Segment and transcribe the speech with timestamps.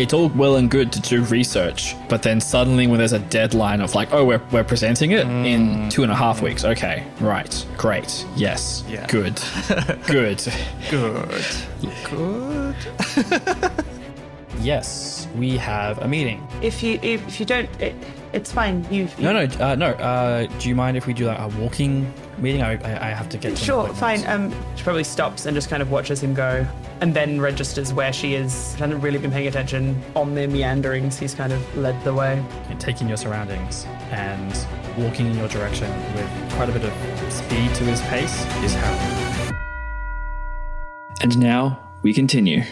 [0.00, 3.80] it's all well and good to do research, but then suddenly when there's a deadline
[3.80, 6.64] of like, oh, we're, we're presenting it in two and a half weeks.
[6.64, 9.06] Okay, right, great, yes, Yeah.
[9.06, 9.40] good,
[10.06, 10.42] good.
[10.90, 11.36] Good.
[12.10, 12.76] Good.
[14.62, 16.46] Yes, we have a meeting.
[16.60, 17.94] If you if, if you don't, it,
[18.34, 18.86] it's fine.
[18.90, 19.86] You No, no, uh, no.
[19.92, 22.60] Uh, do you mind if we do like a walking meeting?
[22.60, 23.42] I, I, I have to get.
[23.42, 24.26] to an Sure, fine.
[24.26, 26.66] Um, she probably stops and just kind of watches him go,
[27.00, 28.72] and then registers where she is.
[28.74, 31.18] She hasn't really been paying attention on their meanderings.
[31.18, 32.44] He's kind of led the way.
[32.68, 34.66] And taking your surroundings and
[34.98, 39.52] walking in your direction with quite a bit of speed to his pace is how.
[41.22, 42.62] And now we continue.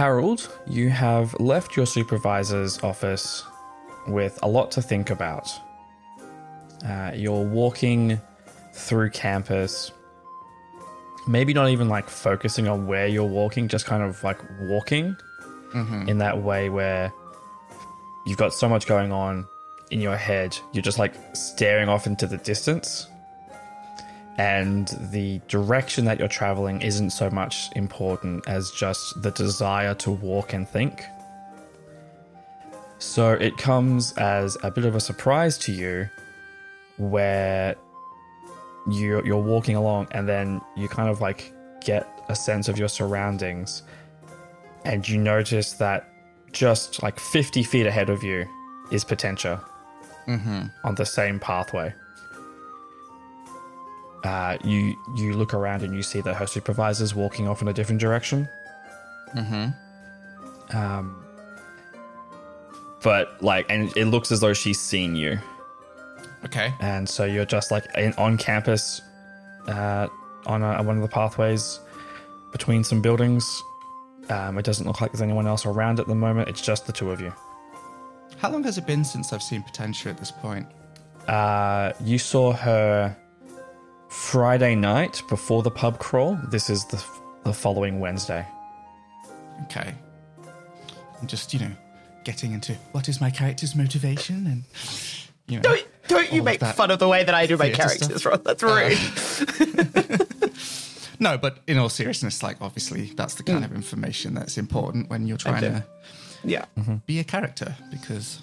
[0.00, 3.44] Harold, you have left your supervisor's office
[4.08, 5.52] with a lot to think about.
[6.82, 8.18] Uh, you're walking
[8.72, 9.92] through campus,
[11.28, 15.14] maybe not even like focusing on where you're walking, just kind of like walking
[16.08, 17.12] in that way where
[18.24, 19.46] you've got so much going on
[19.90, 23.06] in your head, you're just like staring off into the distance.
[24.38, 30.10] And the direction that you're traveling isn't so much important as just the desire to
[30.10, 31.04] walk and think.
[32.98, 36.08] So it comes as a bit of a surprise to you
[36.98, 37.74] where
[38.90, 42.88] you you're walking along and then you kind of like get a sense of your
[42.88, 43.82] surroundings
[44.84, 46.08] and you notice that
[46.52, 48.46] just like 50 feet ahead of you
[48.90, 49.62] is Potentia
[50.26, 50.62] mm-hmm.
[50.84, 51.92] on the same pathway.
[54.24, 57.72] Uh, you you look around and you see that her supervisor's walking off in a
[57.72, 58.48] different direction.
[59.34, 60.76] Mm-hmm.
[60.76, 61.24] Um,
[63.02, 65.38] but like, and it looks as though she's seen you,
[66.44, 66.72] Okay.
[66.80, 69.00] and so you're just like in, on campus,
[69.68, 70.08] uh,
[70.46, 71.80] on a, one of the pathways
[72.52, 73.62] between some buildings.
[74.28, 76.48] Um, it doesn't look like there's anyone else around at the moment.
[76.48, 77.32] It's just the two of you.
[78.38, 80.66] How long has it been since I've seen Potentia at this point?
[81.26, 83.16] Uh, you saw her
[84.10, 86.38] Friday night before the pub crawl.
[86.50, 87.02] This is the
[87.44, 88.46] the following Wednesday.
[89.62, 89.94] Okay.
[91.20, 91.70] I'm just, you know,
[92.24, 94.64] getting into what is my character's motivation and,
[95.46, 95.62] you know.
[95.62, 98.20] Don't, don't you all of make fun of the way that I do my characters,
[98.20, 98.26] stuff.
[98.26, 98.40] Ross.
[98.44, 98.98] That's rude.
[99.96, 100.48] Uh,
[101.20, 103.66] no, but in all seriousness, like, obviously, that's the kind mm.
[103.66, 105.68] of information that's important when you're trying do.
[105.70, 105.84] to
[106.44, 106.64] yeah.
[106.78, 106.96] Mm-hmm.
[107.06, 108.40] be a character because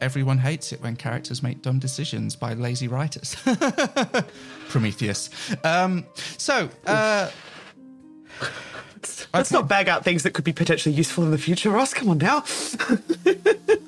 [0.00, 3.36] everyone hates it when characters make dumb decisions by lazy writers.
[4.68, 5.30] Prometheus.
[5.64, 7.30] Um, so, uh,
[9.32, 11.94] Let's not bag out things that could be potentially useful in the future, Ross.
[11.94, 12.38] Come on now.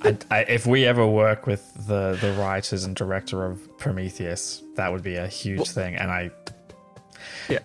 [0.04, 4.92] I, I, if we ever work with the the writers and director of Prometheus, that
[4.92, 5.96] would be a huge thing.
[5.96, 6.30] And I
[7.48, 7.58] yeah.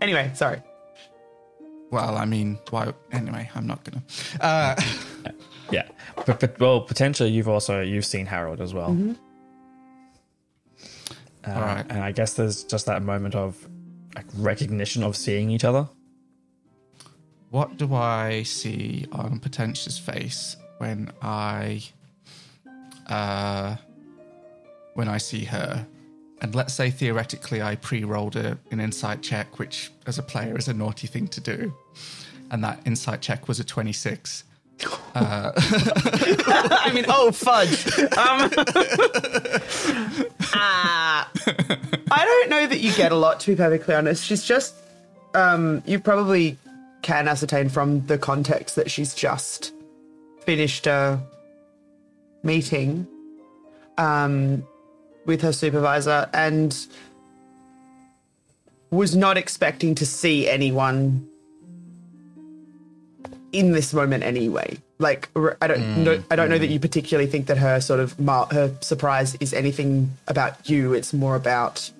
[0.00, 0.60] Anyway, sorry.
[1.90, 2.92] well, I mean, why?
[3.12, 4.02] Anyway, I'm not gonna.
[4.40, 4.74] Uh,
[5.70, 5.88] yeah,
[6.26, 8.96] but, but well, potentially you've also you've seen Harold as well.
[11.46, 11.86] Uh, All right.
[11.88, 13.68] and I guess there's just that moment of
[14.14, 15.88] like recognition of seeing each other.
[17.50, 21.82] what do I see on Potentia's face when I,
[23.08, 23.76] uh,
[24.94, 25.86] when I see her?
[26.42, 30.68] And let's say theoretically I pre-rolled a, an insight check, which as a player is
[30.68, 31.72] a naughty thing to do,
[32.50, 34.44] and that insight check was a twenty-six.
[35.14, 37.86] I mean, oh fudge.
[37.98, 38.50] Um,
[40.52, 41.30] ah,
[42.10, 43.40] I don't know that you get a lot.
[43.40, 44.74] To be perfectly honest, she's just.
[45.34, 46.56] Um, you probably
[47.02, 49.72] can ascertain from the context that she's just
[50.40, 51.20] finished a
[52.42, 53.06] meeting
[53.98, 54.66] um,
[55.26, 56.86] with her supervisor and
[58.90, 61.28] was not expecting to see anyone
[63.56, 64.76] in this moment anyway.
[64.98, 68.00] Like r- I don't know, I don't know that you particularly think that her sort
[68.00, 70.92] of mar- her surprise is anything about you.
[70.92, 71.90] It's more about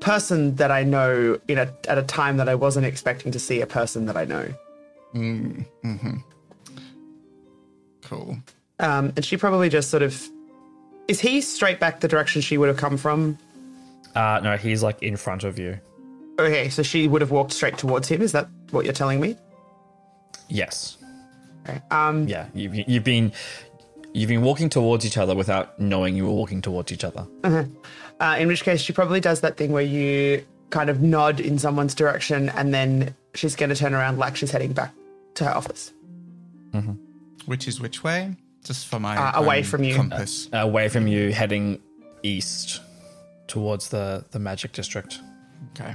[0.00, 3.60] person that I know in a at a time that I wasn't expecting to see
[3.60, 4.48] a person that I know.
[8.02, 8.38] Cool.
[8.78, 10.20] Um, and she probably just sort of.
[11.08, 13.38] Is he straight back the direction she would have come from?
[14.14, 15.78] Uh, no, he's like in front of you.
[16.38, 18.22] Okay, so she would have walked straight towards him.
[18.22, 19.36] Is that what you're telling me?
[20.48, 20.96] Yes.
[21.68, 21.80] Okay.
[21.90, 22.46] Um, Yeah.
[22.54, 23.32] You've, you've been
[24.14, 27.26] you've been walking towards each other without knowing you were walking towards each other.
[27.44, 31.58] Uh, in which case, she probably does that thing where you kind of nod in
[31.58, 34.92] someone's direction and then she's going to turn around like she's heading back
[35.34, 35.92] to her office.
[37.46, 38.36] Which is which way?
[38.64, 39.94] Just for my Uh, away own from you.
[39.96, 40.48] compass.
[40.52, 41.80] Away from you, heading
[42.22, 42.80] east
[43.48, 45.20] towards the the magic district.
[45.74, 45.94] Okay.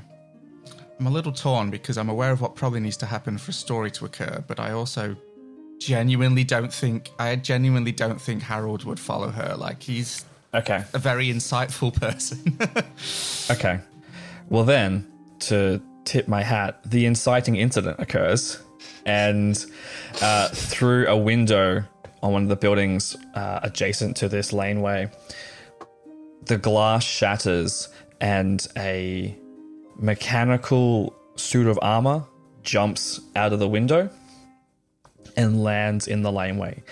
[1.00, 3.54] I'm a little torn because I'm aware of what probably needs to happen for a
[3.54, 5.16] story to occur, but I also
[5.80, 9.56] genuinely don't think I genuinely don't think Harold would follow her.
[9.56, 10.84] Like he's Okay.
[10.94, 12.58] a very insightful person.
[13.56, 13.80] Okay.
[14.50, 15.06] Well, then,
[15.42, 18.60] to tip my hat, the inciting incident occurs,
[19.06, 19.64] and
[20.22, 21.84] uh, through a window
[22.24, 25.12] on one of the buildings uh, adjacent to this laneway,
[26.46, 27.90] the glass shatters
[28.22, 29.38] and a
[30.00, 32.24] mechanical suit of armor
[32.64, 34.10] jumps out of the window
[35.36, 36.84] and lands in the laneway.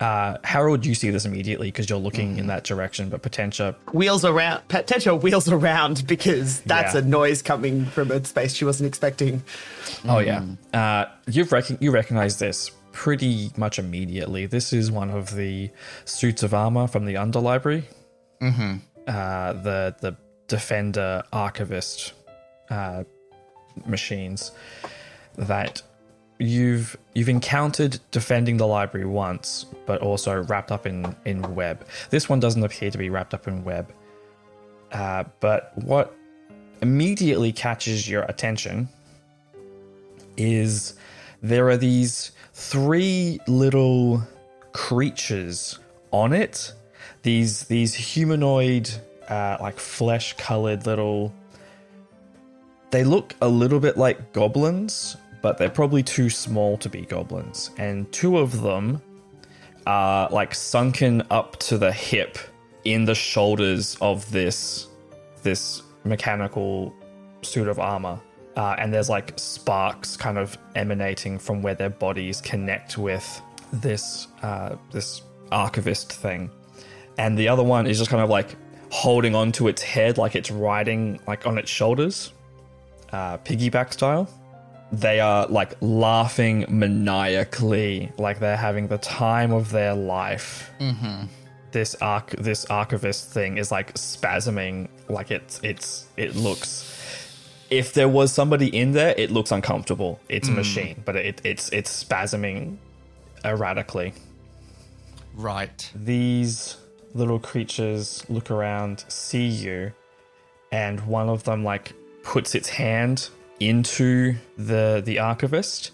[0.00, 4.24] Uh, Harold, you see this immediately because you're looking in that direction, but Potentia Wheels
[4.24, 7.00] around, Potentia wheels around because that's Yeah.
[7.00, 9.42] a noise coming from a space she wasn't expecting.
[10.08, 10.42] Oh yeah,
[10.72, 14.46] uh, you've rec- you recognize this pretty much immediately.
[14.46, 15.70] This is one of the
[16.04, 17.84] suits of armor from the Underlibrary.
[18.42, 18.74] Mm-hmm.
[19.06, 20.16] Uh, the the
[20.48, 22.12] Defender Archivist
[22.74, 23.04] uh,
[23.86, 24.52] machines
[25.36, 25.82] that
[26.38, 31.86] you've you've encountered defending the library once, but also wrapped up in in web.
[32.10, 33.92] This one doesn't appear to be wrapped up in web.
[34.92, 36.14] Uh, but what
[36.82, 38.88] immediately catches your attention
[40.36, 40.94] is
[41.42, 44.22] there are these three little
[44.72, 45.78] creatures
[46.10, 46.72] on it.
[47.22, 48.90] These these humanoid,
[49.28, 51.32] uh, like flesh colored little.
[52.94, 57.70] They look a little bit like goblins, but they're probably too small to be goblins.
[57.76, 59.02] And two of them
[59.84, 62.38] are like sunken up to the hip
[62.84, 64.86] in the shoulders of this
[65.42, 66.94] this mechanical
[67.42, 68.20] suit of armor.
[68.56, 73.42] Uh, and there's like sparks kind of emanating from where their bodies connect with
[73.72, 76.48] this uh, this archivist thing.
[77.18, 78.54] And the other one is just kind of like
[78.90, 82.32] holding onto its head like it's riding like on its shoulders,
[83.14, 84.28] uh, piggyback style.
[84.92, 90.70] They are like laughing maniacally, like they're having the time of their life.
[91.70, 96.68] This arch this archivist thing is like spasming like it's it's it looks
[97.68, 100.20] if there was somebody in there it looks uncomfortable.
[100.28, 102.76] It's a machine but it, it's it's spasming
[103.44, 104.12] erratically.
[105.34, 105.90] Right.
[105.96, 106.76] these
[107.12, 109.92] little creatures look around see you
[110.70, 111.92] and one of them like
[112.24, 113.28] puts its hand
[113.60, 115.92] into the the archivist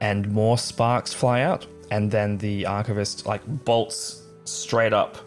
[0.00, 5.18] and more sparks fly out and then the archivist like bolts straight up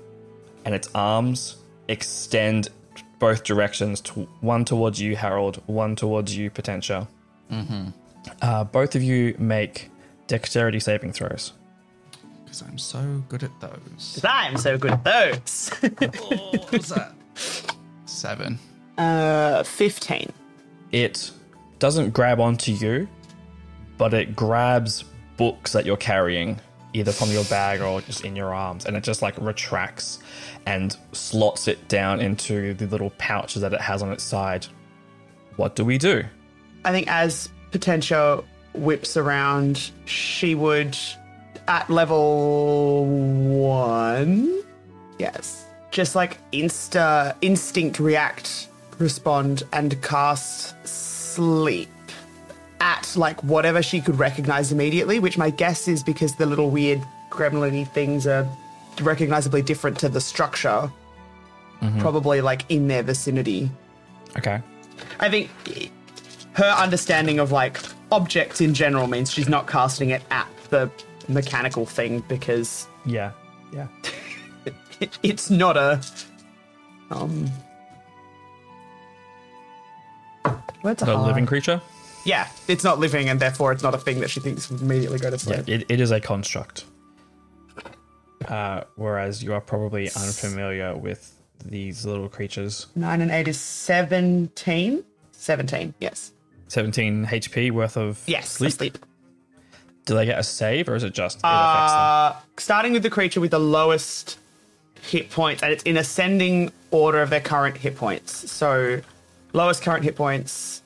[0.66, 1.56] and its arms
[1.88, 2.70] extend
[3.20, 7.08] both directions to one towards you harold one towards you potentia
[8.42, 9.90] uh, both of you make
[10.28, 11.54] dexterity saving throws
[12.44, 14.20] Because I'm so good at those.
[14.24, 15.70] I'm so good at those.
[15.80, 17.14] what was that?
[18.06, 18.60] Seven.
[19.02, 20.32] Uh, 15.
[20.92, 21.32] it
[21.80, 23.08] doesn't grab onto you,
[23.98, 25.04] but it grabs
[25.38, 26.60] books that you're carrying,
[26.94, 30.20] either from your bag or just in your arms, and it just like retracts
[30.68, 34.68] and slots it down into the little pouches that it has on its side.
[35.56, 36.24] What do we do?
[36.86, 38.44] I think as Potentia
[38.74, 40.96] whips around, she would,
[41.68, 44.62] at level one,
[45.18, 48.68] yes, just like insta instinct react,
[49.02, 51.90] respond, and cast sleep
[52.80, 55.20] at like whatever she could recognize immediately.
[55.20, 58.48] Which my guess is because the little weird gremlin things are
[59.02, 60.92] recognizably different to the structure,
[62.00, 63.70] probably like in their vicinity.
[64.38, 64.62] Okay.
[65.20, 65.50] I think
[66.54, 67.80] her understanding of like
[68.12, 70.90] objects in general means she's not casting it at the
[71.28, 73.32] mechanical thing because Yeah.
[73.74, 73.88] Yeah.
[75.00, 76.02] it, it's not a
[77.10, 77.50] um
[80.82, 81.82] what's a The hard- living creature?
[82.26, 85.18] yeah it's not living and therefore it's not a thing that she thinks would immediately
[85.20, 86.86] go to Yeah, sleep it, it is a construct.
[88.48, 91.34] Uh, whereas you are probably unfamiliar with
[91.64, 92.88] these little creatures.
[92.96, 96.32] 9 and 8 is 17 17 yes
[96.68, 98.72] 17 HP worth of yes sleep.
[98.74, 98.98] sleep
[100.06, 102.02] Do they get a save or is it just it affects them?
[102.02, 104.40] Uh, starting with the creature with the lowest
[105.04, 108.52] hit points, and it's in ascending order of their current hit points.
[108.52, 109.02] So,
[109.54, 110.84] lowest current hit points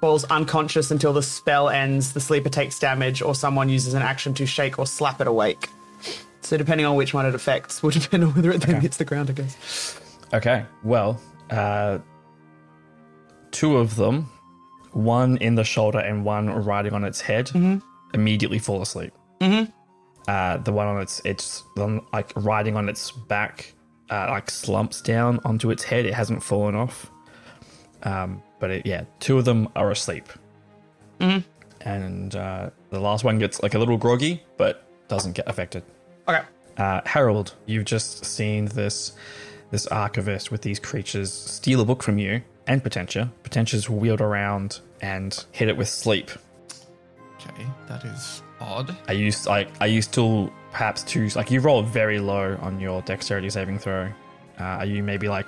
[0.00, 4.34] falls unconscious until the spell ends, the sleeper takes damage, or someone uses an action
[4.34, 5.68] to shake or slap it awake.
[6.42, 9.04] So, depending on which one it affects, will depend on whether it then hits the
[9.04, 10.00] ground, I guess.
[10.32, 11.98] Okay, well, uh,
[13.50, 14.30] two of them,
[14.92, 17.50] one in the shoulder and one riding on its head,
[18.14, 19.12] immediately fall asleep.
[19.40, 19.70] Mm-hmm.
[20.28, 21.62] Uh, the one on its it's
[22.12, 23.72] like riding on its back,
[24.10, 26.04] uh, like slumps down onto its head.
[26.04, 27.10] It hasn't fallen off,
[28.02, 30.28] um, but it, yeah, two of them are asleep,
[31.82, 35.82] and uh, the last one gets like a little groggy, but doesn't get affected.
[36.28, 36.42] Okay.
[36.76, 39.12] Uh, Harold, you've just seen this
[39.70, 43.32] this archivist with these creatures steal a book from you and Potentia.
[43.42, 46.30] Potentia's wheeled around and hit it with sleep.
[47.40, 48.96] Okay, that is odd.
[49.08, 53.02] Are you like are you still perhaps too like you rolled very low on your
[53.02, 54.12] dexterity saving throw?
[54.58, 55.46] Uh, are you maybe like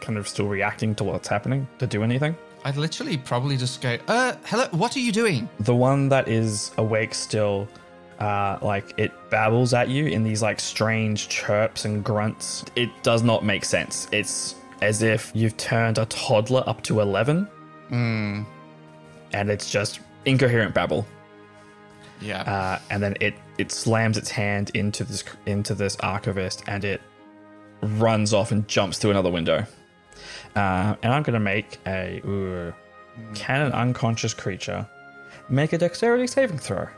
[0.00, 2.36] kind of still reacting to what's happening to do anything?
[2.64, 5.48] I'd literally probably just go, uh, hello, what are you doing?
[5.60, 7.68] The one that is awake still,
[8.18, 12.64] uh, like it babbles at you in these like strange chirps and grunts.
[12.76, 14.08] It does not make sense.
[14.12, 17.48] It's as if you've turned a toddler up to 11
[19.32, 21.06] and it's just incoherent babble.
[22.20, 22.42] Yeah.
[22.42, 27.00] Uh, and then it it slams its hand into this into this archivist and it
[27.82, 29.64] runs off and jumps through another window.
[30.56, 32.72] Uh, and I'm gonna make a ooh,
[33.34, 34.86] can an unconscious creature
[35.48, 36.88] make a dexterity saving throw?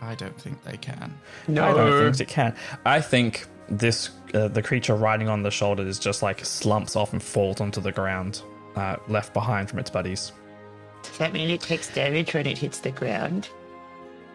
[0.00, 1.16] I don't think they can.
[1.48, 1.64] No.
[1.64, 2.56] I don't think it can.
[2.84, 7.22] I think this uh, the creature riding on the shoulders just like slumps off and
[7.22, 8.42] falls onto the ground,
[8.76, 10.32] uh, left behind from its buddies.
[11.02, 13.48] Does that mean it takes damage when it hits the ground?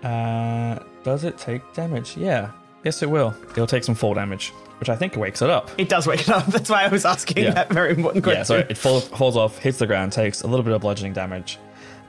[0.04, 2.16] Uh, does it take damage?
[2.18, 2.52] Yeah.
[2.84, 3.36] Yes, it will.
[3.52, 5.70] It'll take some fall damage, which I think wakes it up.
[5.78, 6.46] It does wake it up.
[6.48, 7.52] That's why I was asking Yeah.
[7.52, 8.40] that very important question.
[8.40, 11.14] Yeah, so it falls, falls off, hits the ground, takes a little bit of bludgeoning
[11.14, 11.58] damage,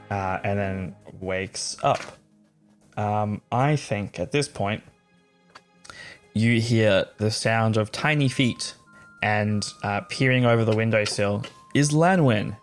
[0.09, 1.99] uh, and then wakes up.
[2.97, 4.83] Um, I think at this point,
[6.33, 8.73] you hear the sound of tiny feet,
[9.21, 11.43] and uh, peering over the windowsill
[11.75, 12.55] is Lanwin.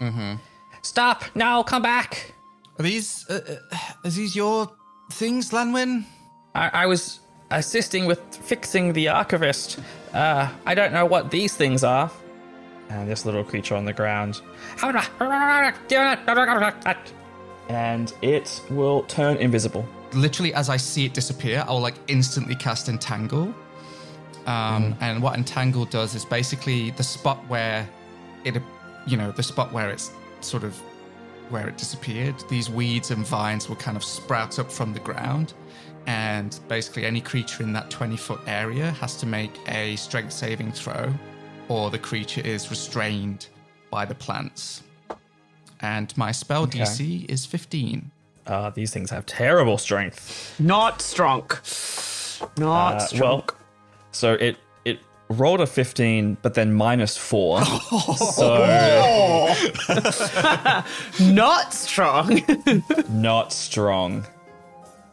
[0.00, 0.34] Mm-hmm.
[0.82, 1.24] Stop!
[1.34, 2.32] No, come back!
[2.78, 4.70] Are these, uh, uh, are these your
[5.10, 6.04] things, Lanwin?
[6.54, 7.18] I, I was
[7.50, 9.80] assisting with fixing the archivist.
[10.12, 12.10] Uh, I don't know what these things are.
[12.90, 14.40] And this little creature on the ground.
[17.68, 19.86] And it will turn invisible.
[20.14, 23.54] Literally, as I see it disappear, I'll like instantly cast Entangle.
[24.46, 27.86] Um, And what Entangle does is basically the spot where
[28.44, 28.62] it,
[29.06, 30.74] you know, the spot where it's sort of
[31.50, 32.36] where it disappeared.
[32.48, 35.52] These weeds and vines will kind of sprout up from the ground,
[36.08, 40.72] and basically any creature in that twenty foot area has to make a Strength saving
[40.72, 41.12] throw,
[41.68, 43.46] or the creature is restrained
[43.90, 44.82] by the plants.
[45.80, 48.10] And my spell DC is fifteen.
[48.46, 50.54] Uh, these things have terrible strength.
[50.58, 51.42] Not strong.
[52.56, 53.30] Not Uh, strong.
[53.30, 53.44] well,
[54.12, 57.62] so it it rolled a 15, but then minus 4.
[58.16, 58.56] so
[61.20, 62.40] Not strong.
[63.10, 64.26] not strong.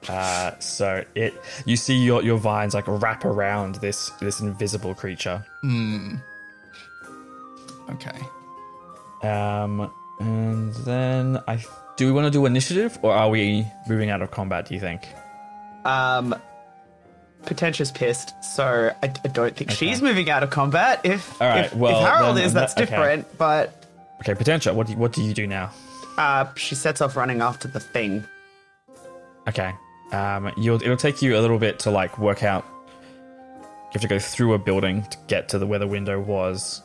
[0.08, 1.34] Uh, so it
[1.66, 5.44] you see your, your vines like wrap around this this invisible creature.
[7.90, 8.20] Okay.
[9.24, 11.64] Um, and then I
[11.98, 14.68] do we want to do initiative or are we moving out of combat?
[14.68, 15.08] Do you think?
[15.86, 16.36] um,
[17.46, 21.02] Potentia's pissed, so I, I don't think she's moving out of combat.
[21.04, 22.86] If, All right, if, well, if Harold then- is, that's okay.
[22.86, 23.38] different.
[23.38, 23.84] But
[24.22, 24.74] Okay, Potentia.
[24.74, 25.70] What do you, what do you do now?
[26.18, 28.24] uh, she sets off running after the thing.
[29.48, 29.74] Okay.
[30.12, 32.66] Um, you'll it'll take you a little bit to like work out.
[33.60, 36.82] You have to go through a building to get to the where the window was,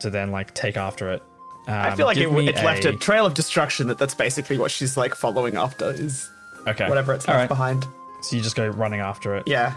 [0.00, 1.22] to then like take after it.
[1.66, 3.88] Um, I feel like it, it's left a trail of destruction.
[3.88, 6.30] That that's basically what she's like following after is
[6.66, 6.88] okay.
[6.88, 7.48] whatever it's left right.
[7.48, 7.86] behind.
[8.22, 9.44] So you just go running after it.
[9.46, 9.76] Yeah.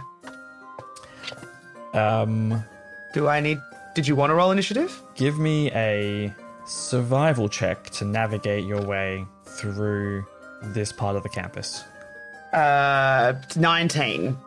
[1.94, 2.64] Um,
[3.14, 3.60] Do I need?
[3.96, 5.02] Did you want to roll initiative?
[5.18, 6.34] give me a
[6.66, 10.26] survival check to navigate your way through
[10.62, 11.84] this part of the campus.
[12.54, 14.38] Uh, 19.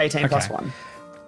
[0.00, 0.36] 18 Okay.
[0.48, 0.72] one.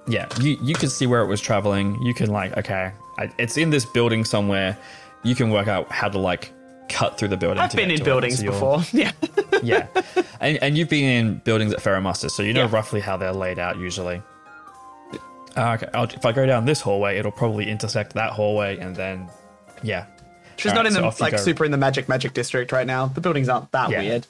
[0.09, 2.01] yeah, you you can see where it was traveling.
[2.03, 4.77] You can like, okay, I, it's in this building somewhere.
[5.23, 6.53] You can work out how to like
[6.89, 7.59] cut through the building.
[7.59, 8.83] I've been in buildings So you're- before.
[8.93, 9.13] Yeah.
[9.63, 9.87] yeah,
[10.41, 12.75] and and you've been in buildings at Ferromaster, so you know Yeah.
[12.75, 14.21] roughly how they're laid out usually.
[15.57, 18.95] Uh, okay, I'll, if I go down this hallway, it'll probably intersect that hallway, and
[18.97, 19.29] then
[19.83, 20.07] yeah,
[20.57, 22.87] She's All not right, in the you like super in the magic magic district right
[22.87, 23.07] now.
[23.07, 24.01] The buildings aren't that Yeah.
[24.01, 24.27] weird.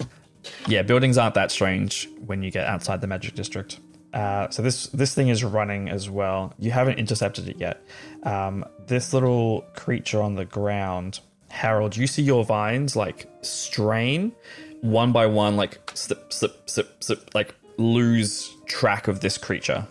[0.69, 3.81] Yeah, buildings aren't that strange when you get outside the magic district.
[4.15, 6.55] Uh, so this this thing is running as well.
[6.59, 7.83] You haven't intercepted it yet.
[8.23, 11.97] Um, this little creature on the ground, Harold.
[11.97, 14.33] You see your vines like strain
[14.81, 19.87] one by one, like slip, slip, slip, slip, like lose track of this creature.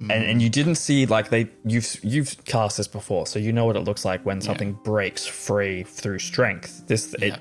[0.00, 3.64] And, and you didn't see like they you've you've cast this before, so you know
[3.64, 6.86] what it looks like when something breaks free through strength.
[6.86, 7.34] This Yeah.
[7.34, 7.40] it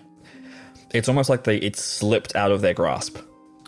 [0.93, 3.17] it's almost like they it slipped out of their grasp.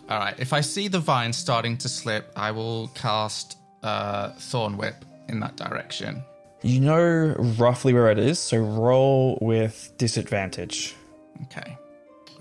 [0.09, 0.35] All right.
[0.39, 5.39] If I see the vine starting to slip, I will cast uh, Thorn Whip in
[5.39, 6.23] that direction.
[6.61, 10.95] You know roughly where it is, so roll with disadvantage.
[11.43, 11.77] Okay.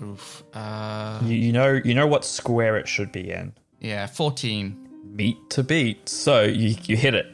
[0.01, 0.43] Oof.
[0.53, 3.53] Uh, You, you know you know what square it should be in.
[3.79, 4.81] yeah, 14.
[5.05, 6.09] Meet to beat.
[6.09, 7.27] So you you hit it.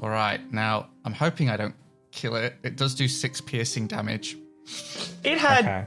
[0.00, 0.40] All right.
[0.52, 1.74] Now, I'm hoping I don't
[2.10, 2.54] kill it.
[2.64, 4.36] It does do six piercing damage.
[5.22, 5.86] It had Okay.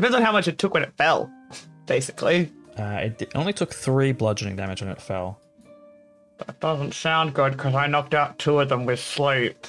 [0.00, 1.30] Depends on how much it took when it fell,
[1.86, 2.52] basically.
[2.78, 5.40] Uh, it di- only took three bludgeoning damage when it fell.
[6.46, 9.66] That doesn't sound good because I knocked out two of them with sleep.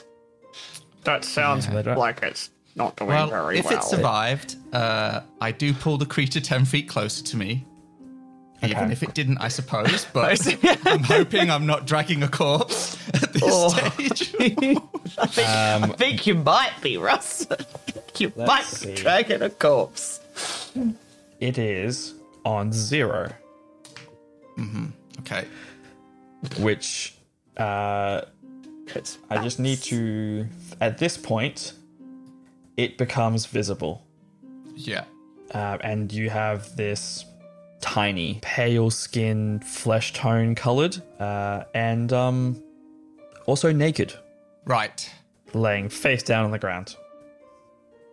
[1.04, 3.80] That sounds they don't- like it's not doing very Well, very if well.
[3.80, 7.66] it survived, uh, I do pull the creature 10 feet closer to me.
[8.64, 10.06] Even if it didn't, I suppose.
[10.14, 10.40] But
[10.86, 13.70] I'm hoping I'm not dragging a corpse at this Oh.
[13.70, 14.34] stage.
[15.18, 17.48] I think, I think you might be, Russ.
[18.18, 18.88] you might see.
[18.88, 20.20] be dragging a corpse.
[21.40, 23.32] It is on zero,
[25.20, 25.46] okay.
[26.60, 27.16] which
[27.58, 28.22] uh,
[28.96, 30.48] It's I just need to.
[30.82, 31.74] At this point,
[32.78, 34.04] it becomes visible,
[34.76, 35.04] Yeah.
[35.54, 37.26] uh, and you have this
[37.82, 42.64] tiny, pale skin, flesh tone colored, uh, and um,
[43.46, 44.14] also naked,
[44.66, 45.10] Right.
[45.54, 46.96] laying face down on the ground.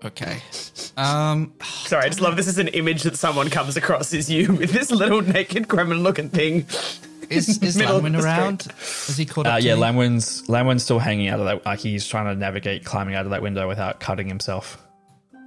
[0.04, 0.38] Okay.
[0.96, 1.54] Um.
[1.62, 4.70] Sorry, I just love this is an image that someone comes across is you with
[4.70, 6.66] this little naked gremlin looking thing.
[7.30, 8.24] Is is Middle of Lanwin street.
[8.24, 8.66] around?
[9.08, 9.54] Is he caught up?
[9.54, 9.80] Uh, yeah, me?
[9.80, 11.64] Lanwin's Lanwin's still hanging out of that.
[11.66, 14.80] Like he's trying to navigate climbing out of that window without cutting himself.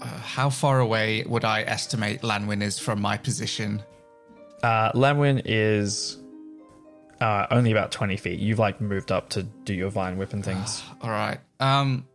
[0.02, 3.82] How far away would I estimate Lanwin is from my position?
[4.64, 6.18] Uh, Lanwin is
[7.22, 8.40] uh, only about twenty feet.
[8.40, 10.84] You've like moved up to do your vine whip and things.
[11.02, 11.40] All right.
[11.60, 12.06] Um,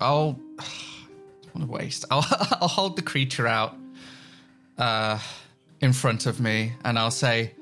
[0.00, 0.38] I'll.
[0.58, 2.04] I want to waste.
[2.10, 2.24] I'll
[2.60, 3.74] I'll hold the creature out,
[4.78, 5.18] uh,
[5.80, 7.54] in front of me, and I'll say,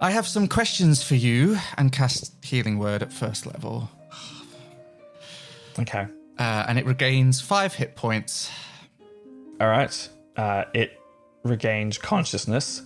[0.00, 3.88] "I have some questions for you," and cast Healing Word at first level,
[5.78, 6.06] Okay.
[6.38, 8.50] uh, and it regains five hit points.
[9.60, 10.08] All right.
[10.36, 11.00] Uh, it
[11.44, 12.82] regains consciousness,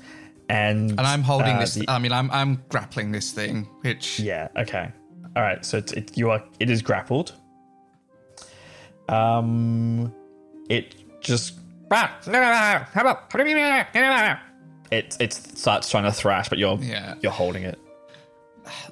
[0.49, 1.75] and And I'm holding uh, this.
[1.75, 4.49] the- I mean, I'm I'm grappling this thing, which yeah.
[4.57, 4.91] Okay.
[5.37, 5.65] All right.
[5.65, 7.33] So it's, it you are it is grappled.
[9.09, 10.13] Um,
[10.69, 11.55] it just
[14.91, 17.15] it it starts trying to thrash, but you're Yeah.
[17.21, 17.79] you're holding it.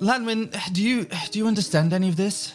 [0.01, 2.55] Lanwin, do you do you understand any of this?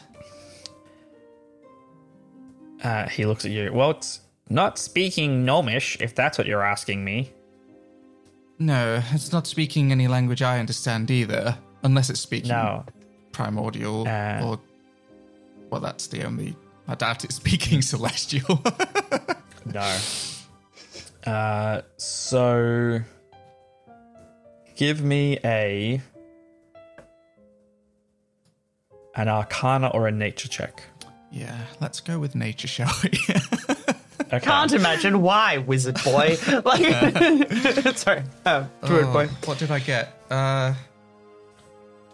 [2.84, 3.72] Uh, he looks at you.
[3.74, 7.32] Well, it's not speaking Gnomish, if that's what you're asking me.
[8.58, 12.86] No, it's not speaking any language I understand either, unless it's speaking No.
[13.32, 14.60] primordial Uh, or
[15.70, 16.56] well that's the only
[16.88, 18.64] i doubt it's speaking celestial
[19.66, 19.98] No.
[21.26, 23.00] Uh, so
[24.78, 26.00] give me a
[29.16, 30.82] an Arcana or a Nature check.
[31.32, 33.10] yeah let's go with nature shall we
[34.28, 34.40] Okay.
[34.40, 36.38] Can't imagine why, wizard boy.
[36.66, 39.28] Like, sorry, uh, druid boy.
[39.30, 40.20] Oh, what did i get?
[40.30, 40.74] Uh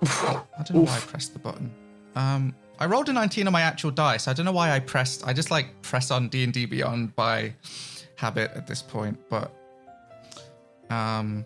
[0.04, 1.72] i don't know why i pressed the button.
[2.16, 4.28] Um i rolled a 19 on my actual dice.
[4.28, 7.54] I don't know why i pressed i just like press on d&d beyond by
[8.16, 9.52] habit at this point but
[10.90, 11.46] um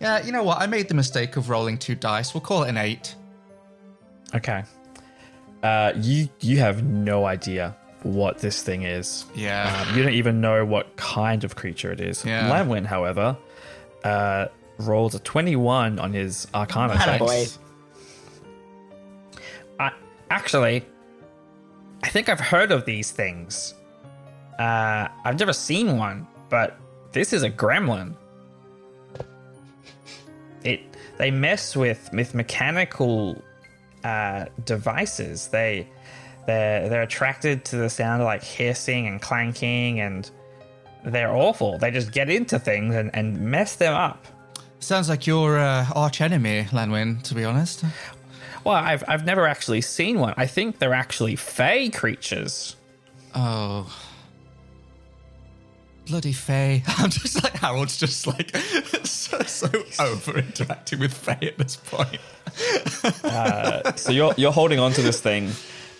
[0.00, 0.60] yeah you know what?
[0.60, 2.32] I made the mistake of rolling two dice.
[2.34, 3.14] We'll call it an eight.
[4.34, 4.64] Okay.
[5.62, 7.74] Uh, you you have no idea
[8.06, 9.24] what this thing is.
[9.34, 9.84] Yeah.
[9.88, 12.24] Um, you don't even know what kind of creature it is.
[12.24, 12.50] Yeah.
[12.50, 13.36] Lanwin, however,
[14.04, 14.46] uh,
[14.78, 17.20] rolls a 21 on his Arcana check.
[17.20, 17.58] Attaboy.
[19.80, 19.92] I,
[20.30, 20.84] actually,
[22.02, 23.74] I think I've heard of these things.
[24.58, 26.78] Uh, I've never seen one, but
[27.12, 28.14] this is a gremlin.
[30.64, 30.80] It
[31.18, 33.42] they mess with with mechanical
[34.04, 35.48] uh, devices.
[35.48, 35.88] They
[36.46, 40.30] they're they're attracted to the sound of like hissing and clanking, and
[41.04, 41.78] they're awful.
[41.78, 44.26] They just get into things and, and mess them up.
[44.80, 47.84] Sounds like your uh, arch enemy, Lanwin, to be honest.
[48.64, 50.34] Well, I've I've never actually seen one.
[50.36, 52.76] I think they're actually fey creatures.
[53.34, 53.92] Oh.
[56.06, 56.82] bloody fey.
[56.98, 58.56] I'm just like Harold's just like
[59.04, 59.68] so, so
[60.00, 62.20] over interacting with fey at this point.
[63.96, 65.50] So you're you're holding on to this thing,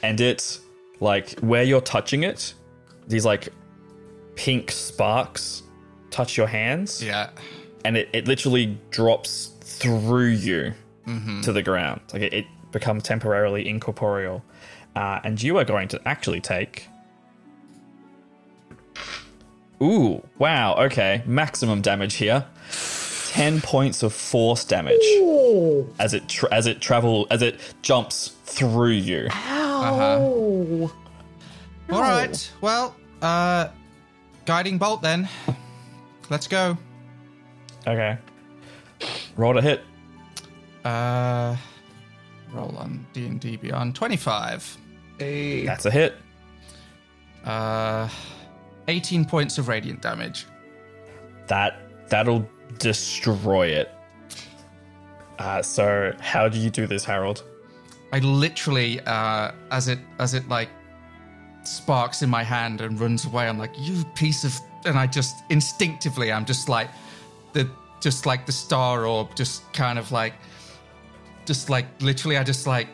[0.07, 0.61] and it's
[1.01, 2.55] like where you're touching it,
[3.07, 3.49] these like
[4.37, 5.63] pink sparks
[6.11, 7.31] touch your hands, Yeah.
[7.85, 10.73] and it, it literally drops through you
[11.43, 12.01] to the ground.
[12.13, 14.43] Like it, it becomes temporarily incorporeal,
[14.95, 16.89] uh, and you are going to actually take.
[19.83, 20.27] Ooh!
[20.39, 20.75] Wow.
[20.87, 21.23] Okay.
[21.27, 22.47] Maximum damage here.
[23.31, 24.97] Ten points of force damage
[25.99, 29.29] as it tra- as it travel as it jumps through you.
[29.33, 30.93] Oh.
[31.91, 32.53] All right.
[32.61, 33.69] Well, uh,
[34.45, 35.29] guiding bolt then.
[36.31, 36.79] Let's go.
[37.87, 38.17] Okay.
[39.37, 39.83] Roll to hit.
[40.85, 41.57] Uh,
[42.53, 43.95] roll on D and D Beyond.
[43.95, 44.79] Twenty-five.
[45.19, 46.17] That's a hit.
[47.45, 48.09] Uh,
[48.89, 50.47] eighteen points of radiant damage.
[51.47, 51.79] That
[52.09, 53.93] that'll destroy it.
[55.39, 57.45] Uh, so how do you do this, Harold?
[58.13, 60.69] I literally, uh, as it as it like
[61.65, 65.37] sparks in my hand and runs away, I'm like, you piece of, and I just
[65.51, 66.89] instinctively, I'm just like
[67.53, 67.69] the
[68.01, 70.35] just like the star orb, just kind of like,
[71.45, 72.89] just like literally, I just like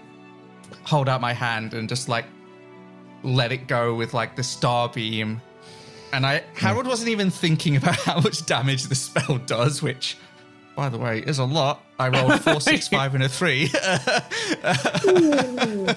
[0.84, 2.24] hold out my hand and just like
[3.22, 5.40] let it go with like the star beam.
[6.12, 10.16] And I Harold wasn't even thinking about how much damage the spell does, which
[10.76, 11.82] by the way, is a lot.
[11.98, 13.70] I rolled four, six, five, and a three.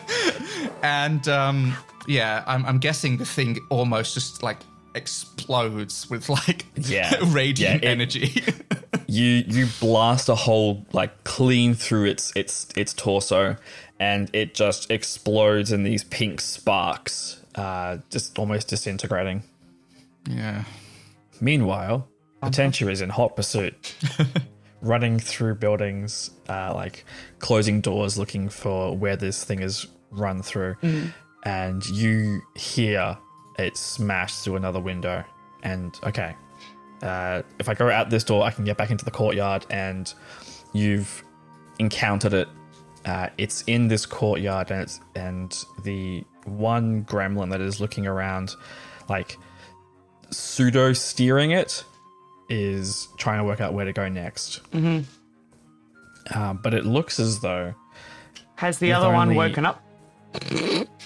[0.83, 1.75] and um,
[2.07, 4.57] yeah, I'm, I'm guessing the thing almost just like
[4.93, 7.13] explodes with like Yeah.
[7.27, 8.43] radiant Yeah, it- energy.
[9.07, 13.55] You you blast a hole like clean through its its its torso,
[13.99, 19.43] and it just explodes in these pink sparks, uh, just almost disintegrating.
[20.27, 20.63] yeah.
[21.39, 22.07] Meanwhile,
[22.41, 23.93] Potentia is in hot pursuit,
[24.85, 27.03] running through buildings, uh, like
[27.39, 30.75] closing doors, looking for where this thing is run through.
[31.43, 33.17] And you hear
[33.57, 35.23] it smash through another window.
[35.63, 36.35] And okay,
[37.01, 40.13] uh, if I go out this door, I can get back into the courtyard, and
[40.73, 41.23] you've
[41.79, 42.47] encountered it.
[43.05, 48.55] Uh, it's in this courtyard, and it's and the one gremlin that is looking around,
[49.09, 49.37] like
[50.31, 51.83] pseudo steering it
[52.49, 54.61] is trying to work out where to go next.
[54.71, 55.01] Mm-hmm.
[56.39, 57.73] Uh, but it looks as though
[58.55, 59.81] Has the With other one woken up?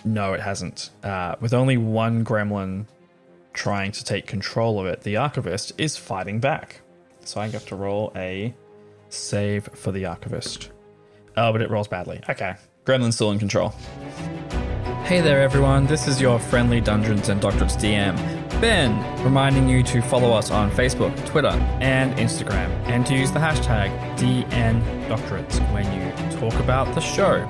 [0.05, 0.91] no, it hasn't.
[1.03, 2.85] Uh, with only one gremlin
[3.53, 6.81] trying to take control of it, the archivist is fighting back.
[7.25, 8.53] So I have to roll a
[9.09, 10.71] save for the archivist.
[11.37, 12.21] Oh, but it rolls badly.
[12.29, 13.69] Okay, gremlin's still in control.
[15.03, 15.85] Hey there, everyone.
[15.87, 18.15] This is your friendly Dungeons and Doctorates DM,
[18.61, 21.47] Ben, reminding you to follow us on Facebook, Twitter,
[21.79, 27.47] and Instagram, and to use the hashtag DNDoctorates when you talk about the show.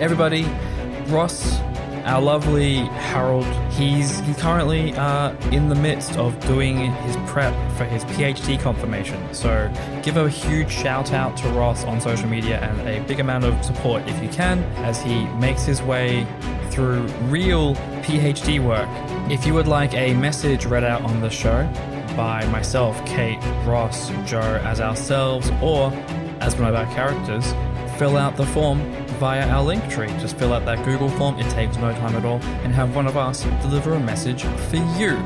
[0.00, 0.42] Everybody,
[1.06, 1.60] Ross,
[2.04, 8.02] our lovely Harold, he's currently uh, in the midst of doing his prep for his
[8.06, 9.32] PhD confirmation.
[9.32, 13.44] So give a huge shout out to Ross on social media and a big amount
[13.44, 16.26] of support if you can as he makes his way
[16.70, 18.88] through real PhD work.
[19.30, 21.64] If you would like a message read out on the show
[22.16, 25.92] by myself, Kate, Ross, Joe as ourselves, or
[26.40, 27.52] as one of our characters,
[27.98, 28.80] fill out the form
[29.20, 30.08] via our link tree.
[30.18, 33.06] Just fill out that Google form, it takes no time at all, and have one
[33.06, 35.18] of us deliver a message for you.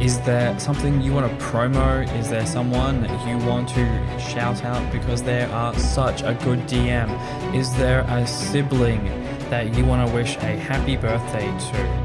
[0.00, 2.10] Is there something you want to promo?
[2.18, 6.60] Is there someone that you want to shout out because they are such a good
[6.60, 7.54] DM?
[7.54, 9.04] Is there a sibling
[9.50, 12.01] that you want to wish a happy birthday to?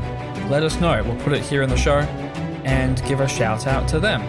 [0.50, 1.04] Let us know.
[1.04, 2.00] We'll put it here in the show
[2.64, 4.22] and give a shout out to them.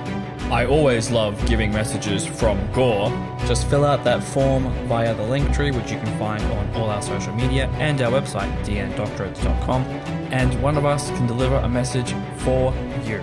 [0.53, 3.11] I always love giving messages from Gore.
[3.47, 6.91] Just fill out that form via the link tree, which you can find on all
[6.91, 9.83] our social media and our website, dndoctorates.com,
[10.33, 12.73] and one of us can deliver a message for
[13.09, 13.19] you.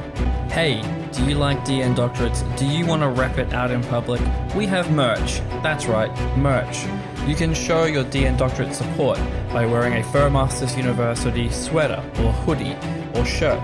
[0.49, 2.43] Hey, do you like DN Doctorates?
[2.57, 4.21] Do you want to rep it out in public?
[4.55, 5.39] We have merch.
[5.61, 6.85] That's right, merch.
[7.27, 9.17] You can show your DN Doctorate support
[9.49, 12.75] by wearing a Ferromasters University sweater or hoodie
[13.15, 13.59] or shirt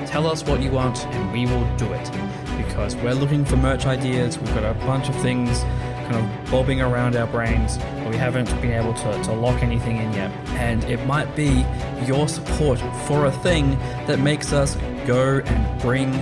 [0.07, 2.11] Tell us what you want and we will do it
[2.57, 4.39] because we're looking for merch ideas.
[4.39, 5.63] We've got a bunch of things
[6.07, 9.97] kind of bobbing around our brains, but we haven't been able to, to lock anything
[9.97, 10.31] in yet.
[10.51, 11.67] And it might be
[12.05, 16.13] your support for a thing that makes us go and bring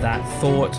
[0.00, 0.72] that thought,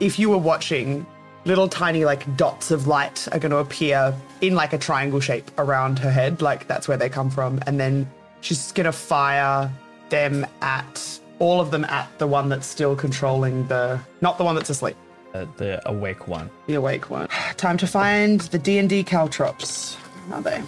[0.00, 1.06] if you were watching,
[1.46, 5.50] little tiny like dots of light are going to appear in like a triangle shape
[5.58, 8.08] around her head, like that's where they come from, and then
[8.42, 9.70] she's going to fire
[10.10, 14.54] them at all of them at the one that's still controlling the, not the one
[14.54, 14.96] that's asleep,
[15.34, 16.48] Uh, the awake one.
[16.66, 17.26] the awake one.
[17.56, 19.96] Time to find the D and D caltrops.
[20.32, 20.62] Are they?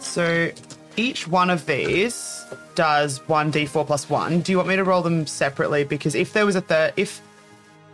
[0.00, 0.50] So
[0.96, 2.39] each one of these
[2.74, 4.40] does one d4 plus one.
[4.40, 5.84] Do you want me to roll them separately?
[5.84, 7.20] Because if there was a third, if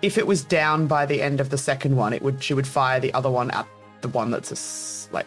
[0.02, 2.66] if it was down by the end of the second one, it would she would
[2.66, 3.66] fire the other one at
[4.02, 5.26] the one that's a s like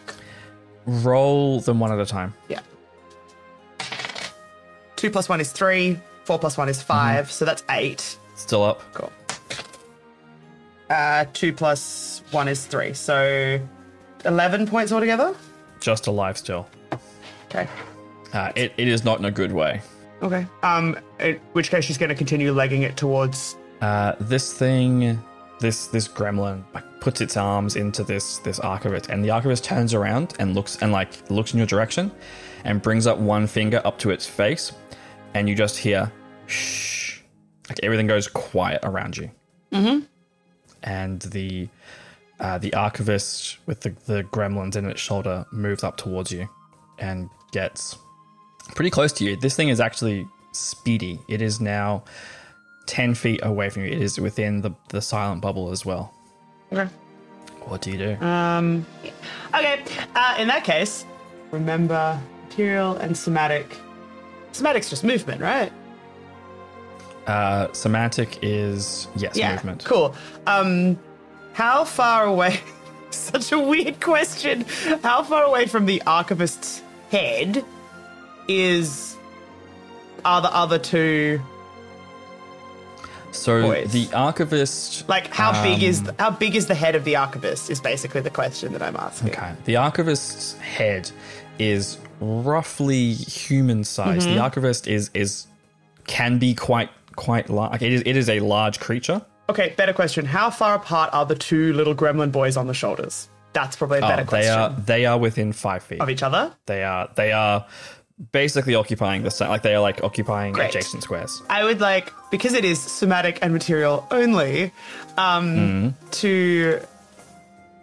[0.86, 2.32] Roll them one at a time.
[2.48, 2.60] yeah.
[4.96, 5.98] Two plus one is three.
[6.24, 8.16] Four plus one is 5 So that's eight.
[8.36, 8.82] Still up.
[8.94, 9.10] Cool.
[10.88, 12.92] Uh, two plus one is three.
[12.94, 13.60] So
[14.24, 15.34] eleven points altogether.
[15.80, 16.68] Just alive still.
[17.46, 17.68] Okay.
[18.32, 19.80] Uh, it, it is not in a good way.
[20.22, 20.46] Okay.
[20.62, 23.56] Um, in which case she's going to continue legging it towards.
[23.80, 25.18] Uh, this thing,
[25.60, 29.94] this this gremlin, like puts its arms into this this archivist, and the archivist turns
[29.94, 32.12] around and looks and like looks in your direction,
[32.64, 34.72] and brings up one finger up to its face,
[35.34, 36.12] and you just hear
[36.46, 37.20] shh,
[37.68, 39.30] like everything goes quiet around you.
[39.72, 40.04] Mm-hmm.
[40.82, 41.68] And the
[42.38, 46.48] uh, the archivist with the the gremlins in its shoulder moves up towards you,
[46.98, 47.96] and gets
[48.70, 49.36] pretty close to you.
[49.36, 51.20] This thing is actually speedy.
[51.28, 52.04] It is now
[52.86, 53.90] 10 feet away from you.
[53.92, 56.12] It is within the, the silent bubble as well.
[56.72, 56.88] Okay.
[57.66, 58.24] What do you do?
[58.24, 58.86] Um.
[59.54, 59.84] Okay.
[60.14, 61.04] Uh, in that case,
[61.50, 63.76] remember material and somatic.
[64.52, 65.70] Somatic's just movement, right?
[67.26, 69.52] Uh, somatic is, yes, Yeah.
[69.52, 69.84] movement.
[69.84, 70.14] Cool.
[70.46, 70.98] Um,
[71.52, 72.60] how far away?
[73.10, 74.64] Such a weird question.
[75.02, 77.64] How far away from the archivist's head
[78.50, 79.16] is
[80.24, 81.40] are the other two?
[83.32, 83.92] So Boys.
[83.92, 85.08] the archivist.
[85.08, 87.70] Like, how big is Um, the, how big is the head of the archivist?
[87.70, 89.30] Is basically the question that I'm asking.
[89.30, 89.52] Okay.
[89.66, 91.10] The archivist's head
[91.58, 94.24] is roughly human size.
[94.26, 94.34] Mm-hmm.
[94.34, 95.46] The archivist is is
[96.06, 97.80] can be quite quite large.
[97.82, 99.22] It is it is a large creature.
[99.48, 100.24] Okay, better question.
[100.26, 103.28] How far apart are the two little gremlin boys on the shoulders?
[103.52, 104.58] That's probably a better Oh, they question.
[104.58, 106.00] are they are within five feet.
[106.00, 106.52] Of each other?
[106.66, 107.64] They are they are
[108.32, 109.48] basically occupying the same.
[109.48, 110.70] Like they are like occupying Great.
[110.70, 111.42] adjacent squares.
[111.48, 114.72] I would like, because it is somatic and material only,
[115.16, 116.80] um, to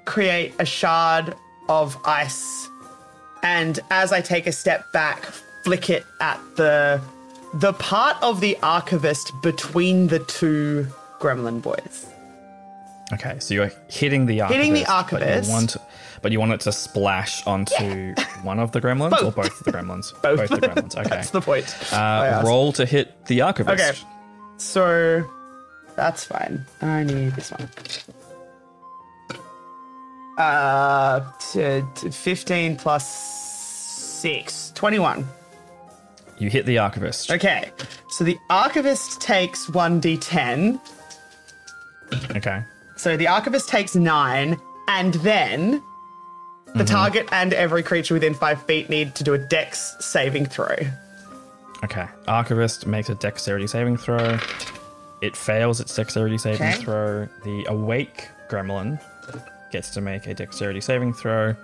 [0.06, 1.36] create a shard
[1.70, 2.70] of ice.
[3.44, 5.26] And as I take a step back,
[5.64, 7.02] flick it at the
[7.54, 10.88] the part of the archivist between the two
[11.20, 12.06] gremlin boys.
[13.14, 14.66] Okay, so you're hitting the archivist.
[14.66, 15.78] Hitting the archivist, But you want,
[16.22, 19.36] but you want it to splash onto one of the gremlins or Both.
[19.36, 20.22] both of the gremlins?
[20.22, 20.50] Both.
[20.50, 20.96] the gremlins.
[20.98, 21.10] Okay.
[21.10, 21.94] That's the point.
[21.94, 23.82] Uh, roll to hit the archivist.
[23.82, 23.98] Okay.
[24.58, 25.24] So
[25.96, 26.66] that's fine.
[26.82, 27.70] I need this one.
[30.38, 33.08] Uh, t- t- 15 plus
[34.22, 35.28] 6, 21.
[36.40, 37.32] You hit the archivist.
[37.32, 37.72] Okay,
[38.10, 40.80] so the archivist takes 1d10.
[42.36, 42.64] Okay.
[42.98, 45.84] So the archivist takes 9, and then
[46.76, 50.76] the target and every creature within 5 feet need to do a dex saving throw.
[51.84, 52.08] Okay.
[52.28, 54.38] Archivist makes a dexterity saving throw.
[55.22, 56.78] it fails its dexterity saving Okay.
[56.78, 57.28] throw.
[57.44, 59.00] The awake gremlin
[59.72, 61.56] gets to make a dexterity saving throw.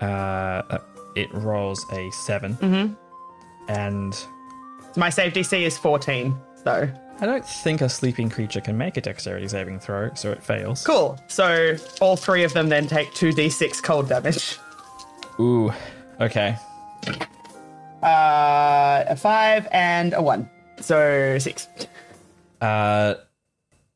[0.00, 0.78] Uh,
[1.14, 2.94] it rolls a 7 Mm-hmm.
[3.68, 4.24] and
[4.96, 6.88] My save DC is 14, so
[7.20, 10.84] I don't think a sleeping creature can make a dexterity saving throw, so it fails.
[10.84, 11.18] cool.
[11.28, 14.58] So all three of them then take 2d6 cold damage.
[15.40, 15.72] Ooh,
[16.20, 16.56] okay.
[18.02, 20.50] Uh, a 5 and a 1.
[20.80, 21.68] So 6.
[22.60, 23.14] Uh,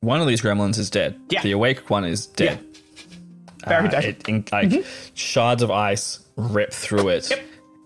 [0.01, 1.19] one of these gremlins is dead.
[1.29, 1.43] Yeah.
[1.43, 2.61] The awake one is dead.
[2.61, 3.69] Yeah.
[3.69, 4.05] Very Uh, dead.
[4.05, 7.31] It, in, like shards of ice rip through it,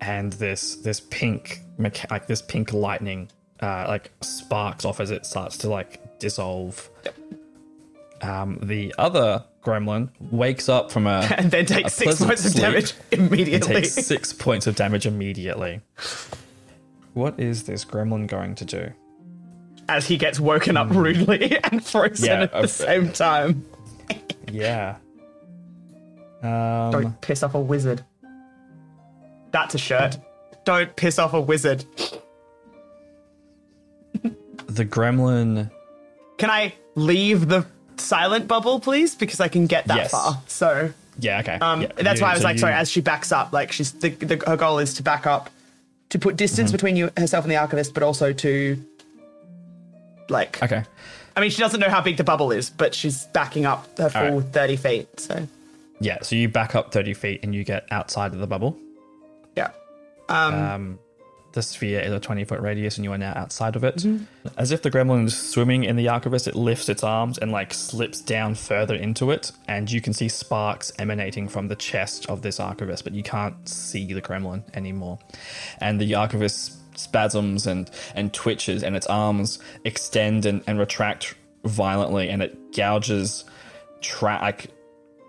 [0.03, 3.31] and this this pink mecha- like this pink lightning
[3.62, 6.90] uh, like sparks off as it starts to like dissolve.
[8.20, 12.94] Um, the other gremlin wakes up from a and then takes 6 points of damage
[13.11, 13.75] immediately.
[13.75, 15.81] takes six points of damage immediately.
[17.14, 18.92] What is this gremlin going to do?
[19.88, 23.64] as he gets woken up rudely and frozen Yeah, at the uh, same time.
[24.51, 24.96] Yeah.
[26.42, 28.05] Um, Don't piss off a wizard.
[29.51, 30.18] That's a shirt.
[30.64, 31.85] Don't piss off a wizard.
[34.74, 35.70] The gremlin
[36.38, 39.14] Can I leave the silent bubble, please?
[39.14, 40.11] Because I can get that Yes.
[40.11, 40.40] far.
[40.46, 41.54] So Yeah, okay.
[41.61, 42.74] um, Yeah, that's you- why I was so like, sorry.
[42.74, 45.50] As she backs up, like she's the, the her goal is to back up,
[46.11, 46.74] to put distance Mm-hmm.
[46.76, 48.82] between you herself and the archivist, but also to
[50.28, 50.62] like.
[50.62, 50.82] Okay.
[51.37, 54.11] I mean, she doesn't know how big the bubble is, but she's backing up her
[54.11, 54.52] full Alright.
[54.52, 55.20] thirty feet.
[55.20, 55.46] So
[56.00, 58.76] Yeah, so you back up 30 feet and you get outside of the bubble.
[59.56, 59.70] yeah.
[60.28, 60.98] Um, Um,
[61.53, 63.97] the sphere is a 20 foot radius and you are now outside of it.
[63.97, 64.25] Mm-hmm.
[64.57, 67.75] As if the gremlin is swimming in the archivist, it lifts its arms and like
[67.75, 69.53] slips down further into it.
[69.69, 73.69] And you can see sparks emanating from the chest of this archivist, but you can't
[73.69, 75.19] see the gremlin anymore.
[75.79, 81.35] And the archivist spasms and, and twitches, and its arms extend and, and retract
[81.65, 83.45] violently, and it gouges
[84.01, 84.69] track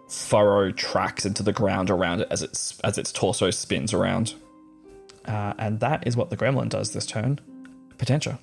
[0.10, 4.36] furrow tracks into the ground around it as its as its torso spins around.
[5.26, 7.40] Uh, and that is what the gremlin does this turn.
[7.98, 8.40] Potentia.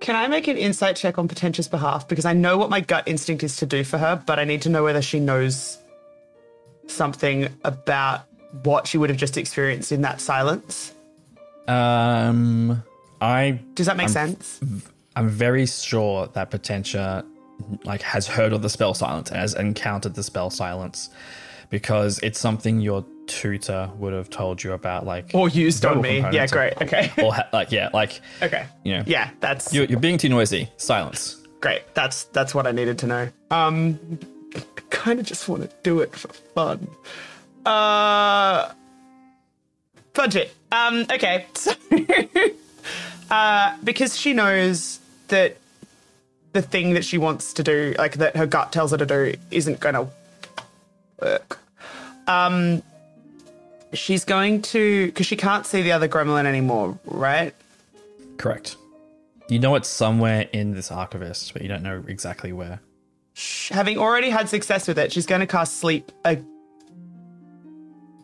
[0.00, 2.08] Can I make an insight check on Potentia's behalf?
[2.08, 4.62] Because I know what my gut instinct is to do for her, but I need
[4.62, 5.78] to know whether she knows
[6.86, 8.22] something about
[8.62, 10.94] what she would have just experienced in that silence.
[11.66, 12.82] Um,
[13.20, 14.60] I Does that make sense?
[15.14, 17.24] I'm very sure that Potentia
[17.84, 21.10] like has heard of the spell silence and has encountered the spell silence
[21.70, 26.18] because it's something your tutor would have told you about, like Or used on me?
[26.18, 26.74] Yeah, great.
[26.82, 27.12] Okay.
[27.22, 28.66] or ha- like yeah, like okay.
[28.84, 30.68] you know, Yeah, that's you're, you're being too noisy.
[30.78, 31.36] Silence.
[31.60, 31.82] great.
[31.94, 33.28] That's that's what I needed to know.
[33.50, 34.18] Um,
[34.90, 36.88] kind of just want to do it for fun.
[37.64, 38.72] Uh,
[40.14, 40.54] budget.
[40.72, 41.46] Um, okay.
[41.54, 41.72] So,
[43.30, 45.58] uh, because she knows that
[46.54, 49.34] the thing that she wants to do, like that her gut tells her to do,
[49.50, 50.08] isn't going to
[51.20, 51.58] work.
[52.26, 52.82] Um,
[53.92, 57.54] she's going to because she can't see the other gremlin anymore, right?
[58.36, 58.76] Correct.
[59.48, 62.80] You know it's somewhere in this archivist, but you don't know exactly where.
[63.70, 66.12] having already had success with it, she's going to cast sleep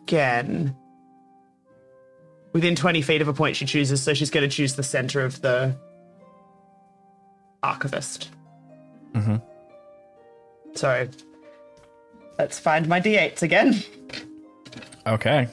[0.03, 0.75] again
[2.53, 4.01] within 20 feet of a point she chooses.
[4.01, 5.75] So she's going to choose the center of the
[7.63, 8.29] archivist.
[9.13, 9.37] Mm-hmm.
[10.75, 11.07] So
[12.37, 13.83] let's find my d8s again.
[15.07, 15.47] Okay.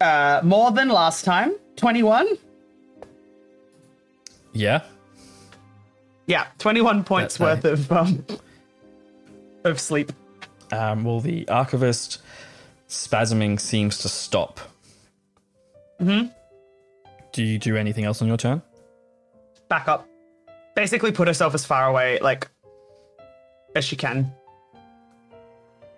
[0.00, 1.54] Uh, more than last time.
[1.76, 2.26] 21.
[4.52, 4.82] Yeah.
[6.26, 8.24] Yeah, 21 points That's worth of um,
[9.64, 10.12] of sleep.
[10.72, 12.22] Um, well, the archivist
[12.88, 14.60] spasming seems to stop.
[16.00, 16.28] Mm-hmm.
[17.32, 18.62] Do you do anything else on your turn?
[19.68, 20.06] back up.
[20.76, 22.48] Basically, put herself as far away, like,
[23.74, 24.32] as she can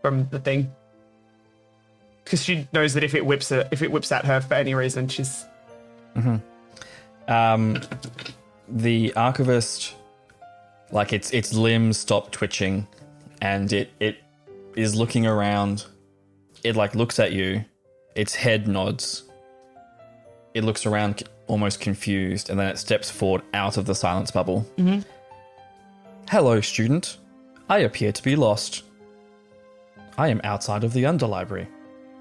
[0.02, 0.70] from the thing,
[2.24, 4.74] because she knows that if it whips her, if it whips at her for any
[4.74, 5.44] reason, she's
[7.28, 7.80] Um,
[8.68, 9.94] the archivist,
[10.90, 12.86] like its its limbs stop twitching,
[13.42, 14.18] and it it
[14.76, 15.84] is looking around.
[16.62, 17.64] It like looks at you.
[18.14, 19.24] Its head nods.
[20.54, 24.64] It looks around, almost confused, and then it steps forward out of the silence bubble.
[26.30, 27.18] Hello, student.
[27.68, 28.84] I appear to be lost.
[30.16, 31.66] I am outside of the underlibrary.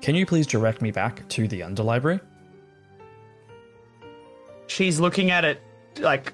[0.02, 2.20] Can you please direct me back to the underlibrary?
[4.68, 5.62] she's looking at it
[6.00, 6.34] like,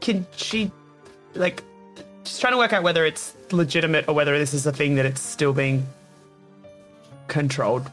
[0.00, 0.70] can she,
[1.34, 1.62] like,
[2.24, 5.06] she's trying to work out whether it's legitimate or whether this is a thing that
[5.06, 5.86] it's still being
[7.28, 7.90] controlled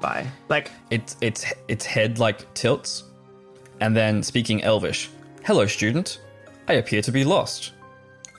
[0.00, 0.26] by?
[0.48, 3.04] Like, Its its its head like tilts,
[3.80, 5.10] and then speaking Elvish.
[5.44, 6.20] Hello, student.
[6.68, 7.72] I appear to be lost.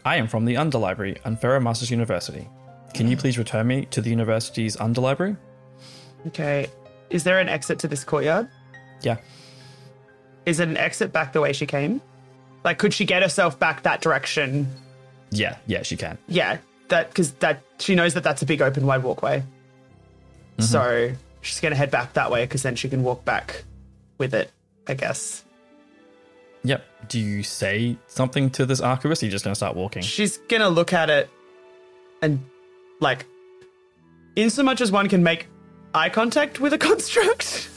[0.07, 2.47] I am from the Underlibrary, in Ferromasters University.
[2.93, 5.35] Can you please return me to the university's Underlibrary?
[6.27, 6.67] okay,
[7.09, 8.47] is there an exit to this courtyard?
[9.01, 9.17] Yeah.
[10.45, 11.99] Is it an exit back the way she came?
[12.63, 14.69] Like, could she get herself back that direction?
[15.31, 16.17] Yeah, yeah, she can.
[16.29, 19.39] Yeah, that because that she knows that that's a big open wide walkway.
[19.39, 20.61] Mm-hmm.
[20.61, 23.65] So she's gonna head back that way because then she can walk back
[24.17, 24.51] with it.
[24.87, 25.43] I guess
[26.67, 27.09] Yep.
[27.09, 29.21] Do you say something to this archivist?
[29.21, 30.01] Or are you just gonna start walking?
[30.01, 31.29] she's gonna look at it
[32.21, 32.43] and
[32.99, 33.25] like,
[34.35, 35.47] in so much as one can make
[35.93, 37.69] eye contact with a construct.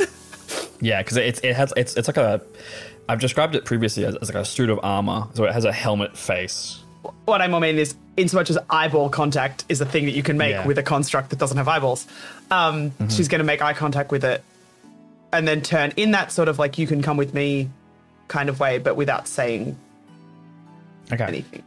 [0.80, 2.40] Yeah, because it's it has it's it's like a.
[3.08, 5.72] I've described it previously as, as like a suit of armor, so it has a
[5.72, 6.82] helmet face.
[7.24, 10.22] what I mean is, in so much as eyeball contact is a thing that you
[10.22, 10.66] can make Yeah.
[10.66, 12.06] with a construct that doesn't have eyeballs,
[12.50, 14.42] um, she's going to make eye contact with it
[15.32, 17.68] and then turn in that sort of like, you can come with me
[18.30, 19.76] kind of way, but without saying
[21.12, 21.24] Okay.
[21.24, 21.62] anything.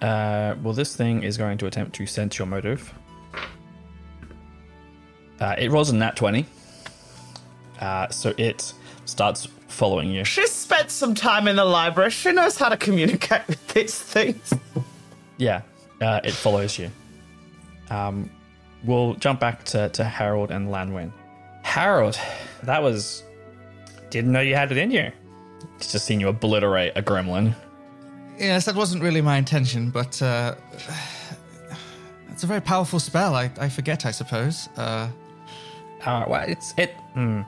[0.00, 2.94] Uh, well, this thing is going to attempt to sense your motive.
[5.40, 6.46] Uh, it rolls a nat 20.
[7.80, 8.72] Uh, so it
[9.04, 10.24] starts following you.
[10.24, 12.10] She spent some time in the library.
[12.10, 14.52] She knows how to communicate with these things.
[15.36, 15.62] Yeah,
[16.00, 16.90] uh, it follows you.
[17.90, 18.30] Um,
[18.84, 21.12] we'll jump back to, to Harold and Lanwin.
[21.62, 22.18] Harold,
[22.62, 23.22] that was.
[24.10, 25.10] Didn't know you had it in you.
[25.78, 27.54] Just seen you obliterate a gremlin.
[28.38, 30.54] Yes, that wasn't really my intention, but uh,
[32.30, 33.34] it's a very powerful spell.
[33.34, 34.68] I, I forget, I suppose.
[34.76, 35.08] Uh,
[36.04, 36.90] Uh, well, it's it.
[37.14, 37.40] Hmm.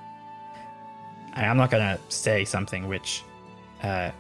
[1.35, 3.23] I- I'm not gonna say something which
[3.83, 4.11] uh,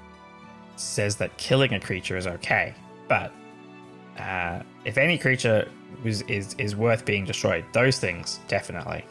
[0.77, 2.75] says that killing a creature is okay,
[3.09, 3.33] but
[4.19, 5.69] uh, if any creature
[6.05, 9.05] was, is is worth being destroyed, those things definitely.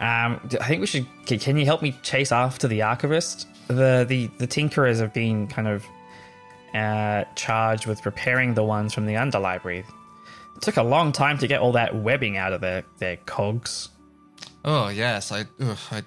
[0.00, 1.06] Um, I think we should.
[1.26, 3.46] Can, can you help me chase after the archivist?
[3.68, 5.86] The the the tinkerers have been kind of
[6.74, 9.84] uh, charged with repairing the ones from the underlibrary.
[10.56, 13.88] It took a long time to get all that webbing out of their, their cogs.
[14.64, 16.02] oh, yes, I, ugh, I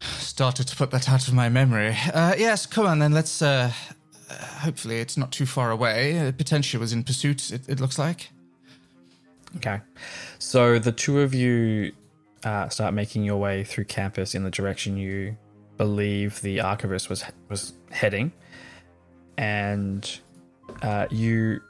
[0.00, 1.96] started to put that out of my memory.
[2.12, 3.42] Uh, yes, come on then, let's.
[3.42, 3.72] Uh,
[4.30, 6.18] uh, hopefully, it's not too far away.
[6.18, 8.30] Uh, Potentia was in pursuit, it, it looks like.
[9.56, 9.80] Okay.
[10.38, 11.92] So the two of you
[12.44, 15.36] uh, start making your way through campus in the direction you
[15.76, 18.32] believe the archivist was was heading,
[19.38, 20.20] and
[20.82, 21.60] uh, you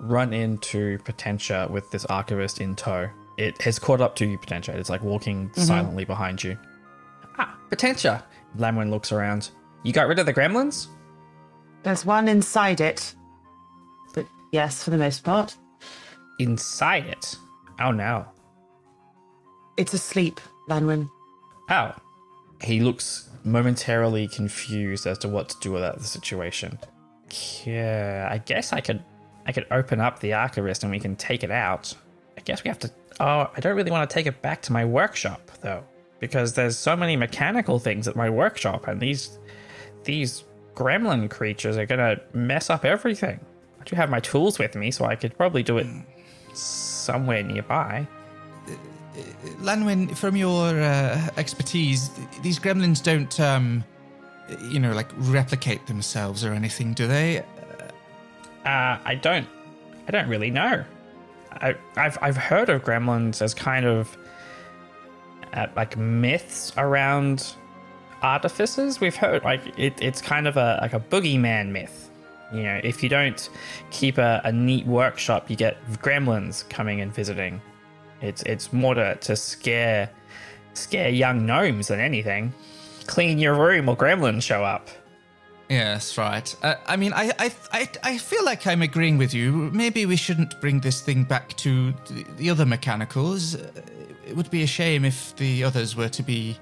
[0.00, 3.08] run into Potentia with this archivist in tow.
[3.38, 4.76] It has caught up to you, Potentia.
[4.76, 6.58] It's like walking silently behind you.
[7.38, 8.24] Ah, Potentia.
[8.58, 9.50] Lanwin looks around.
[9.84, 10.88] You got rid of the gremlins?
[11.82, 13.14] There's one inside it.
[14.14, 15.56] But yes, for the most part.
[16.38, 17.36] Inside it.
[17.80, 18.26] Oh no.
[19.76, 21.10] It's asleep, Lanwin.
[21.70, 21.92] Oh.
[22.60, 26.78] He looks momentarily confused as to what to do about the situation.
[27.64, 29.02] Yeah, I guess I could
[29.46, 31.94] I could open up the archivist and we can take it out.
[32.36, 34.72] I guess we have to Oh, I don't really want to take it back to
[34.72, 35.84] my workshop though.
[36.20, 39.38] Because there's so many mechanical things at my workshop and these
[40.04, 40.44] these
[40.74, 43.40] gremlin creatures are gonna mess up everything.
[43.80, 46.00] I do have my tools with me, so I could probably do it hmm.
[46.54, 48.06] somewhere nearby.
[49.60, 52.10] Lanwin, from your uh, expertise,
[52.42, 53.84] these gremlins don't, um,
[54.68, 57.40] you know, like replicate themselves or anything, do they?
[58.64, 59.46] Uh, I don't,
[60.08, 60.84] I don't really know.
[61.50, 64.16] I, I've I've heard of gremlins as kind of
[65.52, 67.54] uh, like myths around
[68.22, 69.00] artificers.
[69.00, 72.10] We've heard like it, it's kind of a like a boogeyman myth.
[72.52, 73.48] You know, if you don't
[73.90, 77.60] keep a, a neat workshop, you get gremlins coming and visiting.
[78.22, 80.10] It's it's more to, to scare
[80.74, 82.54] scare young gnomes than anything.
[83.06, 84.88] Clean your room or gremlins show up.
[85.68, 86.54] Yes, right.
[86.62, 89.70] Uh, I mean, I, I, I, I feel like I'm agreeing with you.
[89.72, 93.54] Maybe we shouldn't bring this thing back to the, the other mechanicals.
[93.56, 93.70] Uh,
[94.26, 96.58] it would be a shame if the others were to be.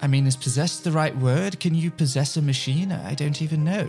[0.00, 1.60] I mean, is possessed the right word?
[1.60, 2.90] Can you possess a machine?
[2.90, 3.86] I don't even know.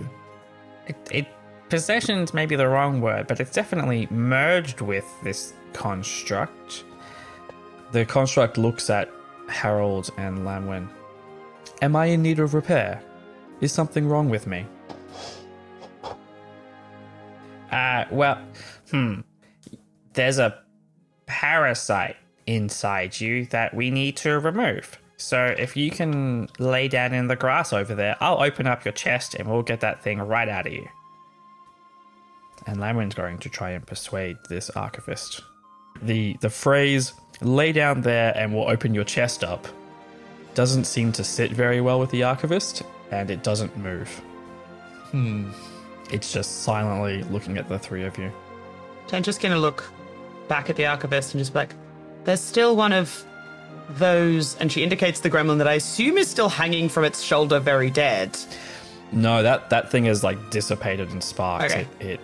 [0.88, 1.28] it, it
[1.72, 6.84] possessions may be the wrong word, but it's definitely merged with this construct.
[7.94, 9.10] The construct looks at
[9.48, 10.90] Harold and Lanwin.
[11.82, 13.02] Am I in need of repair?
[13.62, 14.66] Is something wrong with me?
[17.72, 18.38] Uh, well,
[18.92, 19.22] hmm.
[20.12, 20.60] There's a
[21.26, 22.18] parasite
[22.48, 25.00] inside you that we need to remove.
[25.16, 28.92] So if you can lay down in the grass over there, I'll open up your
[28.92, 30.86] chest and we'll get that thing right out of you.
[32.68, 35.42] And Lanwin's going to try and persuade this archivist
[36.02, 39.68] the the phrase "lay down there and we'll open your chest up"
[40.54, 44.10] doesn't seem to sit very well with the archivist, and it doesn't move.
[45.12, 45.52] Hmm.
[46.12, 48.32] It's just silently looking at the three of you.
[49.14, 49.90] I'm just going to look
[50.50, 51.74] back at the archivist and just be like,
[52.26, 53.26] there's still one of
[53.92, 57.60] those, and she indicates the gremlin that I assume is still hanging from its shoulder,
[57.60, 58.38] very dead.
[59.14, 61.74] No, that that thing is like dissipated and sparks.
[61.74, 61.88] Okay.
[62.00, 62.20] It, it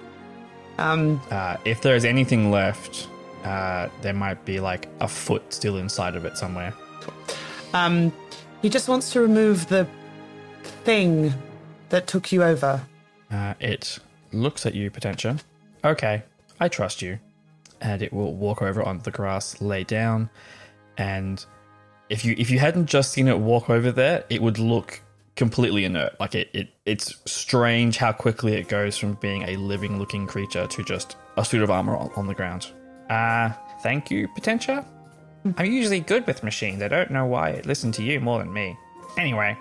[0.78, 3.08] Um, uh, if there is anything left,
[3.44, 6.74] uh, there might be like a foot still inside of it somewhere.
[7.74, 8.12] um,
[8.62, 9.88] he just wants to remove the
[10.84, 11.34] thing
[11.90, 12.86] that took you over.
[13.32, 14.00] Uh, it
[14.32, 15.38] looks at you, Potentia.
[15.84, 16.24] Okay,
[16.60, 17.20] I trust you.
[17.82, 20.30] And it will walk over onto the grass, lay down,
[20.98, 21.46] and
[22.10, 25.02] if you if you hadn't just seen it walk over there, it would look
[25.38, 26.20] completely inert.
[26.20, 30.68] Like it, it it's strange how quickly it goes from being a living looking creature
[30.68, 32.72] to just a suit of armor on, on the ground.
[33.10, 34.86] Uh thank you, Potentia.
[35.58, 36.82] I'm usually good with machines.
[36.82, 38.76] I don't know why it listened to you more than me.
[39.18, 39.58] Anyway,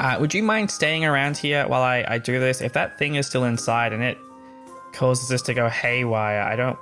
[0.00, 2.60] uh, would you mind staying around here while I, I do this?
[2.60, 4.18] If that thing is still inside and it
[4.92, 6.78] causes this to go haywire, I don't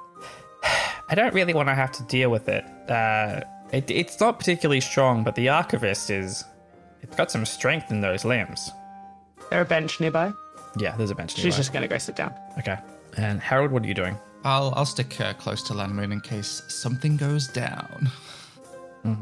[1.08, 2.64] I don't really want to have to deal with it.
[2.90, 3.42] Uh,
[3.72, 6.44] it it's not particularly strong, but the archivist is
[7.06, 8.70] it's got some strength in those limbs.
[9.50, 10.32] There a bench nearby?
[10.76, 11.56] Yeah, there's a bench She's nearby.
[11.56, 12.34] just going to go sit down.
[12.58, 12.76] Okay.
[13.16, 14.16] And Harold, what are you doing?
[14.44, 18.10] I'll I'll stick uh, close to Lanwin in case something goes down.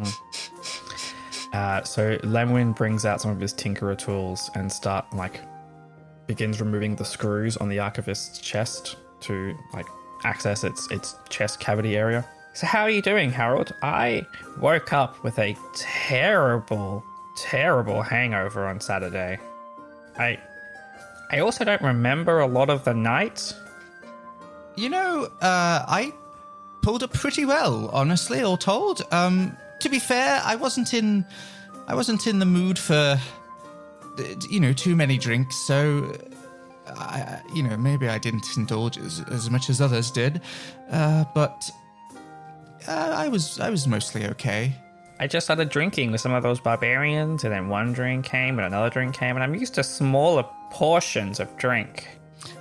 [1.53, 5.41] Uh, so Lanwin brings out some of his tinkerer tools and start like
[6.26, 9.87] begins removing the screws on the archivist's chest to like
[10.24, 12.24] access its its chest cavity area.
[12.55, 13.72] So how are you doing, Harold?
[13.82, 14.26] I
[14.61, 17.05] woke up with a terrible,
[17.37, 19.39] terrible hangover on Saturday.
[20.16, 20.39] I
[21.30, 23.53] I also don't remember a lot of the night.
[24.76, 26.12] You know, uh, I
[26.82, 29.03] pulled up pretty well, honestly, all told.
[29.11, 31.24] Um, to be fair, I wasn't in,
[31.89, 33.18] I wasn't in the mood for,
[34.18, 35.57] uh, you know, too many drinks.
[35.57, 36.16] So,
[36.87, 40.41] I, you know, maybe I didn't indulge as, as much as others did.
[40.91, 41.70] Uh, but
[42.87, 44.74] uh, I was, I was mostly okay.
[45.19, 48.67] I just started drinking with some of those barbarians, and then one drink came, and
[48.67, 52.09] another drink came, and I'm used to smaller portions of drink.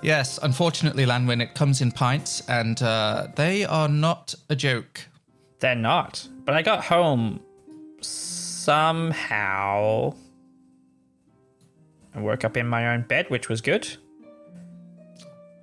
[0.02, 5.02] Yes, unfortunately, Lanwin, it comes in pints, and uh, they are not a joke.
[5.60, 6.28] They're not.
[6.46, 7.40] But I got home
[8.02, 10.14] somehow.
[12.16, 13.98] I woke up in my own bed, which was good.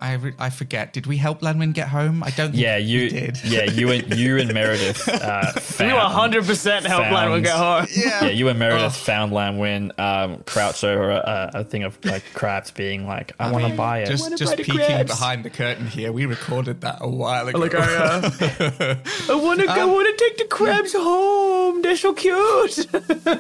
[0.01, 0.92] I, re- I forget.
[0.92, 2.22] Did we help Lanwin get home?
[2.22, 2.53] I don't.
[2.53, 3.38] Think Yeah, you we did.
[3.44, 5.07] Yeah, you and you and Meredith.
[5.09, 7.86] Uh, found, You 100% help found- Lanwin get home.
[7.94, 12.22] Yeah, yeah, you and Meredith found Lanwin um, crouched over a, a thing of like
[12.34, 15.11] crabs, being like, "I, want to buy it." Just, just peeking crabs.
[15.11, 17.59] behind the curtain here, we recorded that a while ago.
[17.59, 18.96] Like, I, uh,
[19.28, 21.82] I want to go, I want to take the crabs home.
[21.82, 22.78] They're so cute.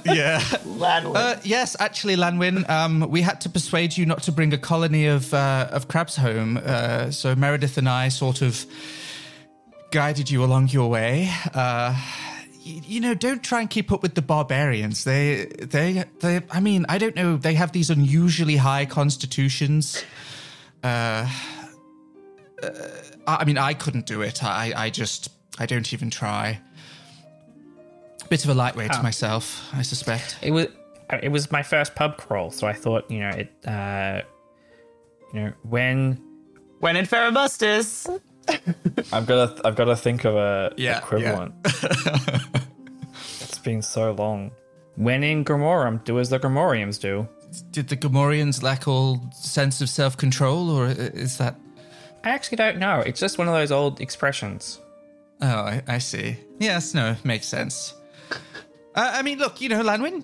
[0.04, 0.40] yeah.
[0.64, 1.16] Lanwin.
[1.16, 5.06] Uh, yes, actually, Lanwin, um, we had to persuade you not to bring a colony
[5.06, 6.49] of uh, of crabs home.
[6.58, 8.64] Uh, so Meredith and I sort of
[9.90, 11.30] guided you along your way.
[11.54, 11.94] Uh,
[12.64, 15.04] y- you know, don't try and keep up with the barbarians.
[15.04, 16.40] They, they, they.
[16.50, 17.36] I mean, I don't know.
[17.36, 20.02] They have these unusually high constitutions.
[20.82, 21.28] Uh,
[22.62, 22.68] uh,
[23.26, 24.42] I I mean, I couldn't do it.
[24.44, 26.60] I, I just, I don't even try.
[28.28, 30.38] Bit of a lightweight myself, I suspect.
[30.40, 30.68] It was
[31.20, 33.52] it was my first pub crawl, so I thought, you know, it.
[33.66, 34.20] Uh,
[35.34, 36.22] you know, when
[36.80, 38.08] when in Ferrabustus.
[39.12, 41.54] I've got to, I've got to think of a Yeah, equivalent.
[43.40, 44.50] it's been so long.
[44.96, 47.28] When in Grimorum, do as the Grimoriums do.
[47.70, 51.56] Did the Gamorreans lack all sense of self control, or is that.
[52.22, 53.00] I actually don't know.
[53.00, 54.80] It's just one of those old expressions.
[55.40, 56.36] Oh, I, I see.
[56.58, 57.94] Yes, no, makes sense.
[58.94, 60.22] Uh, I mean, look, you know, Lanwin.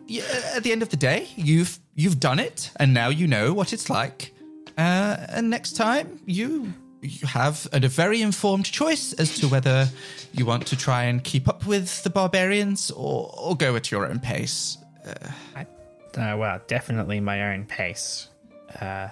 [0.54, 3.72] At the end of the day, you've you've done it, and now you know what
[3.72, 4.32] it's like.
[4.76, 6.72] Uh, and next time, you
[7.02, 9.88] you have a, very informed choice as to whether
[10.32, 14.06] you want to try and keep up with the barbarians or, or go at your
[14.06, 14.78] own pace.
[15.54, 15.66] I,
[16.18, 18.28] uh, well, definitely my own pace.
[18.80, 19.08] Uh,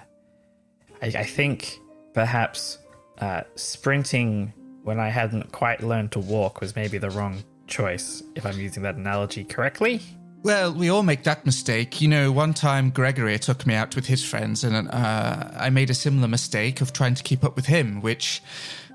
[1.01, 1.79] I, I think
[2.13, 2.79] perhaps
[3.19, 4.53] uh, sprinting
[4.83, 8.83] when I hadn't quite learned to walk was maybe the wrong choice, if I'm using
[8.83, 10.01] that analogy correctly.
[10.45, 11.99] Well, we all make that mistake.
[12.01, 15.89] You know, one time Gregory took me out with his friends, and uh, I made
[15.89, 18.43] a similar mistake of trying to keep up with him, which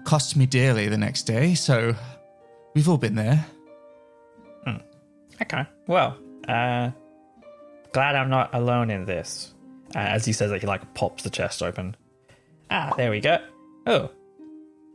[0.05, 1.55] cost me dearly the next day.
[1.55, 1.97] So
[2.77, 3.45] we've all been there.
[5.43, 5.67] Okay.
[5.89, 6.91] Well, uh,
[7.93, 9.53] glad I'm not alone in this.
[9.93, 11.97] Uh, as he says that, he like pops the chest open.
[12.71, 13.39] Ah, there we go.
[13.89, 14.11] Oh,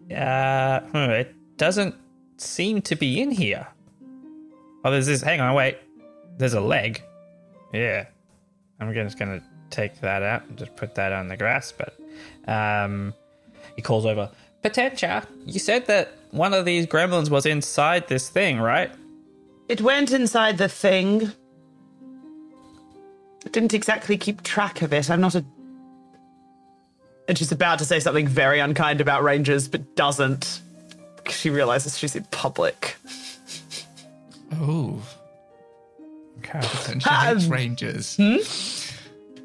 [0.10, 1.95] uh, hmm, it doesn't
[2.38, 3.68] seem to be in here.
[4.86, 5.22] Oh, there's this.
[5.22, 5.80] Hang on, wait.
[6.38, 7.03] There's a leg.
[7.73, 8.05] Yeah.
[8.79, 11.71] I'm just gonna take that out and just put that on the grass.
[11.71, 11.97] But
[12.51, 13.13] um,
[13.75, 14.29] he calls over.
[14.61, 18.91] Potentia, you said that one of these gremlins was inside this thing, right?
[19.69, 21.31] It went inside the thing.
[23.45, 25.09] I didn't exactly keep track of it.
[25.09, 25.45] I'm not a.
[27.27, 30.61] And she's about to say something very unkind about Rangers, but doesn't.
[31.17, 32.97] Because she realizes she's in public.
[34.53, 35.01] Oh,
[36.39, 36.91] Okay.
[36.91, 38.15] and she hates rangers.
[38.15, 38.38] Hmm?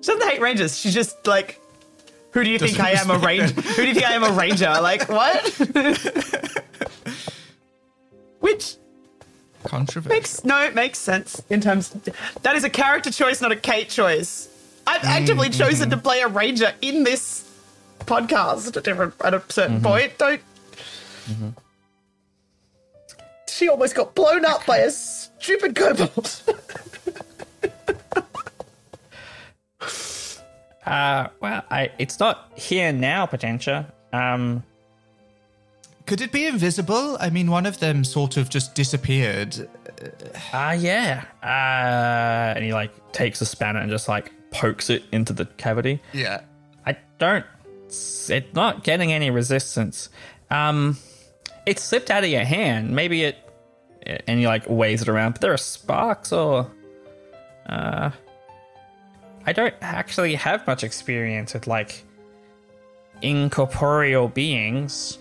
[0.01, 0.79] She doesn't hate Rangers.
[0.79, 1.61] She's just like,
[2.33, 3.61] who do you think I am a ranger?
[3.61, 4.71] Who do you think I am a ranger?
[4.81, 5.45] Like what?
[8.41, 8.77] Which
[9.65, 11.91] controversial makes no, it makes sense in terms.
[12.43, 14.49] that is a character choice, not a Kate choice.
[14.87, 15.63] I've mm, actively mm-hmm.
[15.63, 17.47] chosen to play a ranger in this
[18.01, 19.87] podcast at different at a certain mm-hmm.
[19.87, 20.19] point.
[20.19, 20.41] Don't.
[21.27, 21.49] Mm-hmm.
[23.49, 24.91] She almost got blown up by a
[25.41, 26.43] stupid kobold.
[30.87, 33.93] Uh, well, I it's not here now, Potentia.
[34.13, 34.65] Um,
[36.07, 37.17] Could it be invisible?
[37.21, 39.69] I mean, one of them sort of just disappeared.
[40.53, 41.25] ah, yeah.
[41.43, 46.01] Uh, and he like takes a spanner and just like pokes it into the cavity.
[46.13, 46.41] Yeah.
[46.87, 47.45] I don't.
[47.87, 50.09] It's not getting any resistance.
[50.51, 50.97] Um,
[51.67, 52.91] it slipped out of your hand.
[52.97, 53.37] Maybe it,
[54.07, 55.33] and he like waves it around.
[55.33, 56.71] But there are sparks, or,
[57.69, 58.11] uh,
[59.47, 62.05] I don't actually have much experience with like
[63.23, 65.19] incorporeal beings.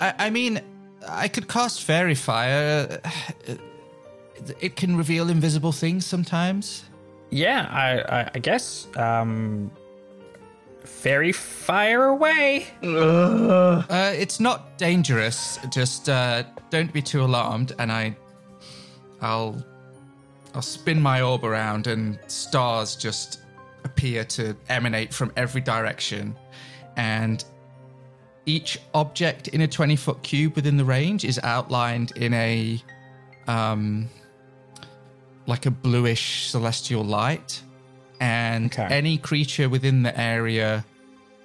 [0.00, 0.60] I, I mean,
[1.08, 3.00] I could cast fairy fire.
[4.60, 6.84] It can reveal invisible things sometimes.
[7.30, 8.86] Yeah, I, I, I guess.
[8.96, 9.70] Um,
[10.88, 12.66] fairy fire away.
[12.82, 15.58] Uh, it's not dangerous.
[15.70, 18.16] Just uh, don't be too alarmed, and I,
[19.20, 19.64] I'll,
[20.54, 23.42] I'll spin my orb around, and stars just
[23.84, 26.34] appear to emanate from every direction,
[26.96, 27.44] and
[28.46, 32.82] each object in a twenty-foot cube within the range is outlined in a,
[33.46, 34.08] um,
[35.46, 37.62] like a bluish celestial light,
[38.20, 38.86] and Okay.
[38.90, 40.84] any creature within the area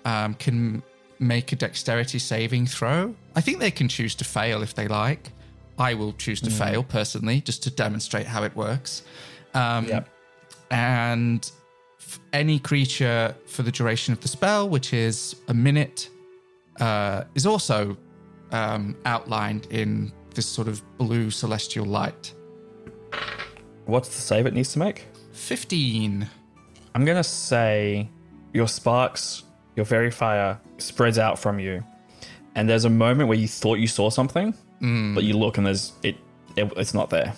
[0.05, 0.84] um, can
[1.19, 3.15] make a dexterity saving throw.
[3.36, 5.32] I think they can choose to fail if they like.
[5.80, 9.03] I will choose to fail personally, just to demonstrate how it works.
[9.53, 10.09] Um, Yep.
[10.71, 11.51] And
[11.99, 16.09] f- any creature for the duration of the spell, which is a minute,
[16.80, 17.95] uh, is also
[18.51, 22.34] um, outlined in this sort of blue celestial light.
[23.86, 25.05] What's the save it needs to make?
[25.34, 26.28] 15.
[26.96, 28.10] I'm gonna say
[28.54, 29.44] your sparks,
[29.76, 31.84] your fairy fire spreads out from you,
[32.56, 34.54] and there's a moment where you thought you saw something,
[35.16, 36.18] but you look and there's it,
[36.56, 37.34] it it's not there,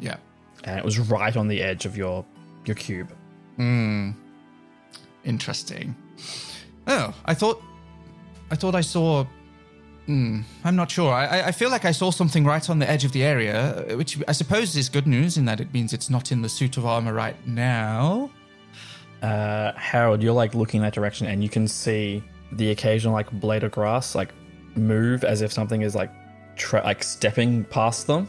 [0.00, 0.16] Yeah.
[0.64, 2.24] and it was right on the edge of your
[2.64, 3.12] your cube.
[5.24, 5.94] Interesting.
[6.86, 7.62] Oh, I thought,
[8.50, 9.24] I thought I saw.
[10.06, 11.10] Hmm, I'm not sure.
[11.12, 14.18] I, I- feel like I saw something right on the edge of the area, which
[14.28, 16.84] I suppose is good news in that it means it's not in the suit of
[16.84, 18.30] armor right now.
[19.94, 22.20] Harold, you're like looking in that direction, and you can see
[22.50, 24.30] the occasional like blade of grass like
[24.74, 26.10] move as if something is like
[26.56, 28.26] tra- like stepping past them,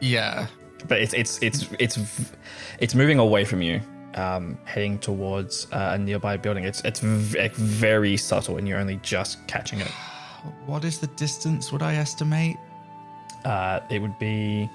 [0.00, 0.46] Yeah.
[0.86, 1.98] but it's it's it's it's
[2.78, 3.80] it's moving away from you.
[4.14, 6.62] Um, heading towards uh, a nearby building.
[6.64, 9.90] It's it's v- very subtle, and you're only just catching it.
[10.66, 11.72] What is the distance?
[11.72, 12.56] Would I estimate?
[13.44, 14.70] Uh, it would be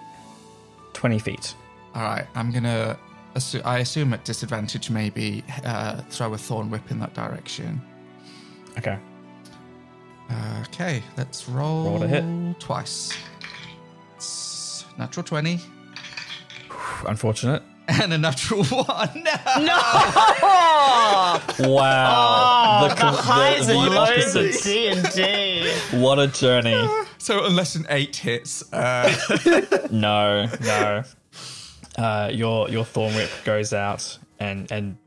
[0.91, 1.55] 20 feet.
[1.95, 2.97] All right, I'm gonna.
[3.35, 7.81] Assu- I assume at disadvantage, maybe uh, throw a thorn whip in that direction.
[8.77, 8.97] Okay.
[10.67, 11.85] Okay, let's roll.
[11.85, 12.23] Roll to hit.
[12.59, 13.11] twice.
[14.15, 15.59] It's natural twenty
[17.07, 17.61] Unfortunate.
[17.87, 19.23] and a natural one.
[19.59, 19.77] No!
[21.59, 22.87] Wow.
[22.87, 24.63] the, com- Highs the, and the lows of opposites.
[24.63, 25.71] D and D.
[25.99, 26.87] What a journey.
[27.17, 29.13] so unless an eight hits, uh,
[29.91, 31.03] No, no.
[31.97, 34.97] Uh, your your thorn whip goes out and and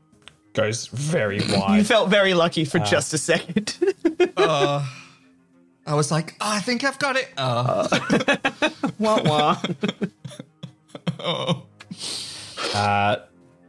[0.53, 1.77] goes very wide.
[1.77, 3.77] You felt very lucky for just a second.
[4.37, 7.29] I was like, oh, I think I've got it.
[7.37, 7.87] Oh,
[8.99, 9.61] wah wah.
[12.73, 13.17] Uh,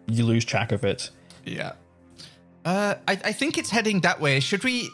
[0.06, 1.10] you lose track of it.
[1.44, 1.72] yeah.
[2.64, 4.40] Uh, I, I think it's heading that way.
[4.40, 4.90] Should we?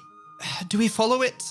[0.68, 1.42] Do we follow it?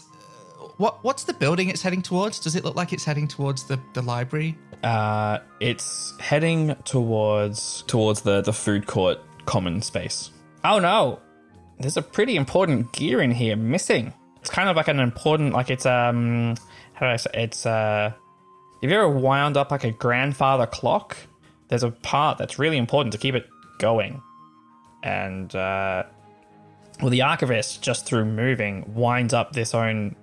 [0.78, 2.40] What What's the building it's heading towards?
[2.40, 4.58] Does it look like it's heading towards the, the library?
[4.84, 10.32] Uh, it's heading towards towards the the food court common space.
[10.64, 11.20] Oh no,
[11.80, 14.14] there's a pretty important gear in here missing.
[14.42, 16.56] It's kind of like an important, like it's um,
[16.94, 17.30] how do I say?
[17.34, 18.12] It's uh,
[18.82, 21.16] if you ever wound up like a grandfather clock,
[21.70, 23.48] there's a part that's really important to keep it
[23.80, 24.22] going.
[25.02, 26.04] And uh,
[27.00, 30.16] well, the archivist just through moving winds up this own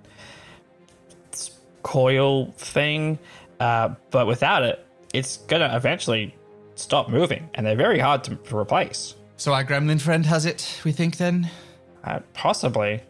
[1.83, 3.19] coil thing,
[3.59, 6.35] uh, but without it, it's gonna eventually
[6.75, 9.15] stop moving, and they're very hard to, to replace.
[9.37, 11.49] So our gremlin friend has it, we think then?
[12.03, 13.01] Uh, possibly.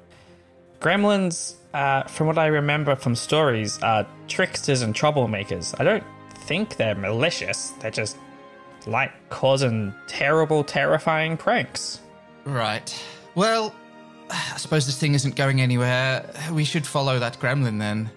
[0.79, 5.75] Gremlins, uh, from what I remember from stories, are tricksters and troublemakers.
[5.79, 6.03] I don't
[6.33, 7.71] think they're malicious.
[7.79, 8.17] They're just
[8.87, 11.99] like causing terrible, terrifying pranks.
[12.45, 13.03] Right.
[13.35, 13.75] Well,
[14.29, 16.29] I suppose this thing isn't going anywhere.
[16.51, 18.09] We should follow that gremlin then.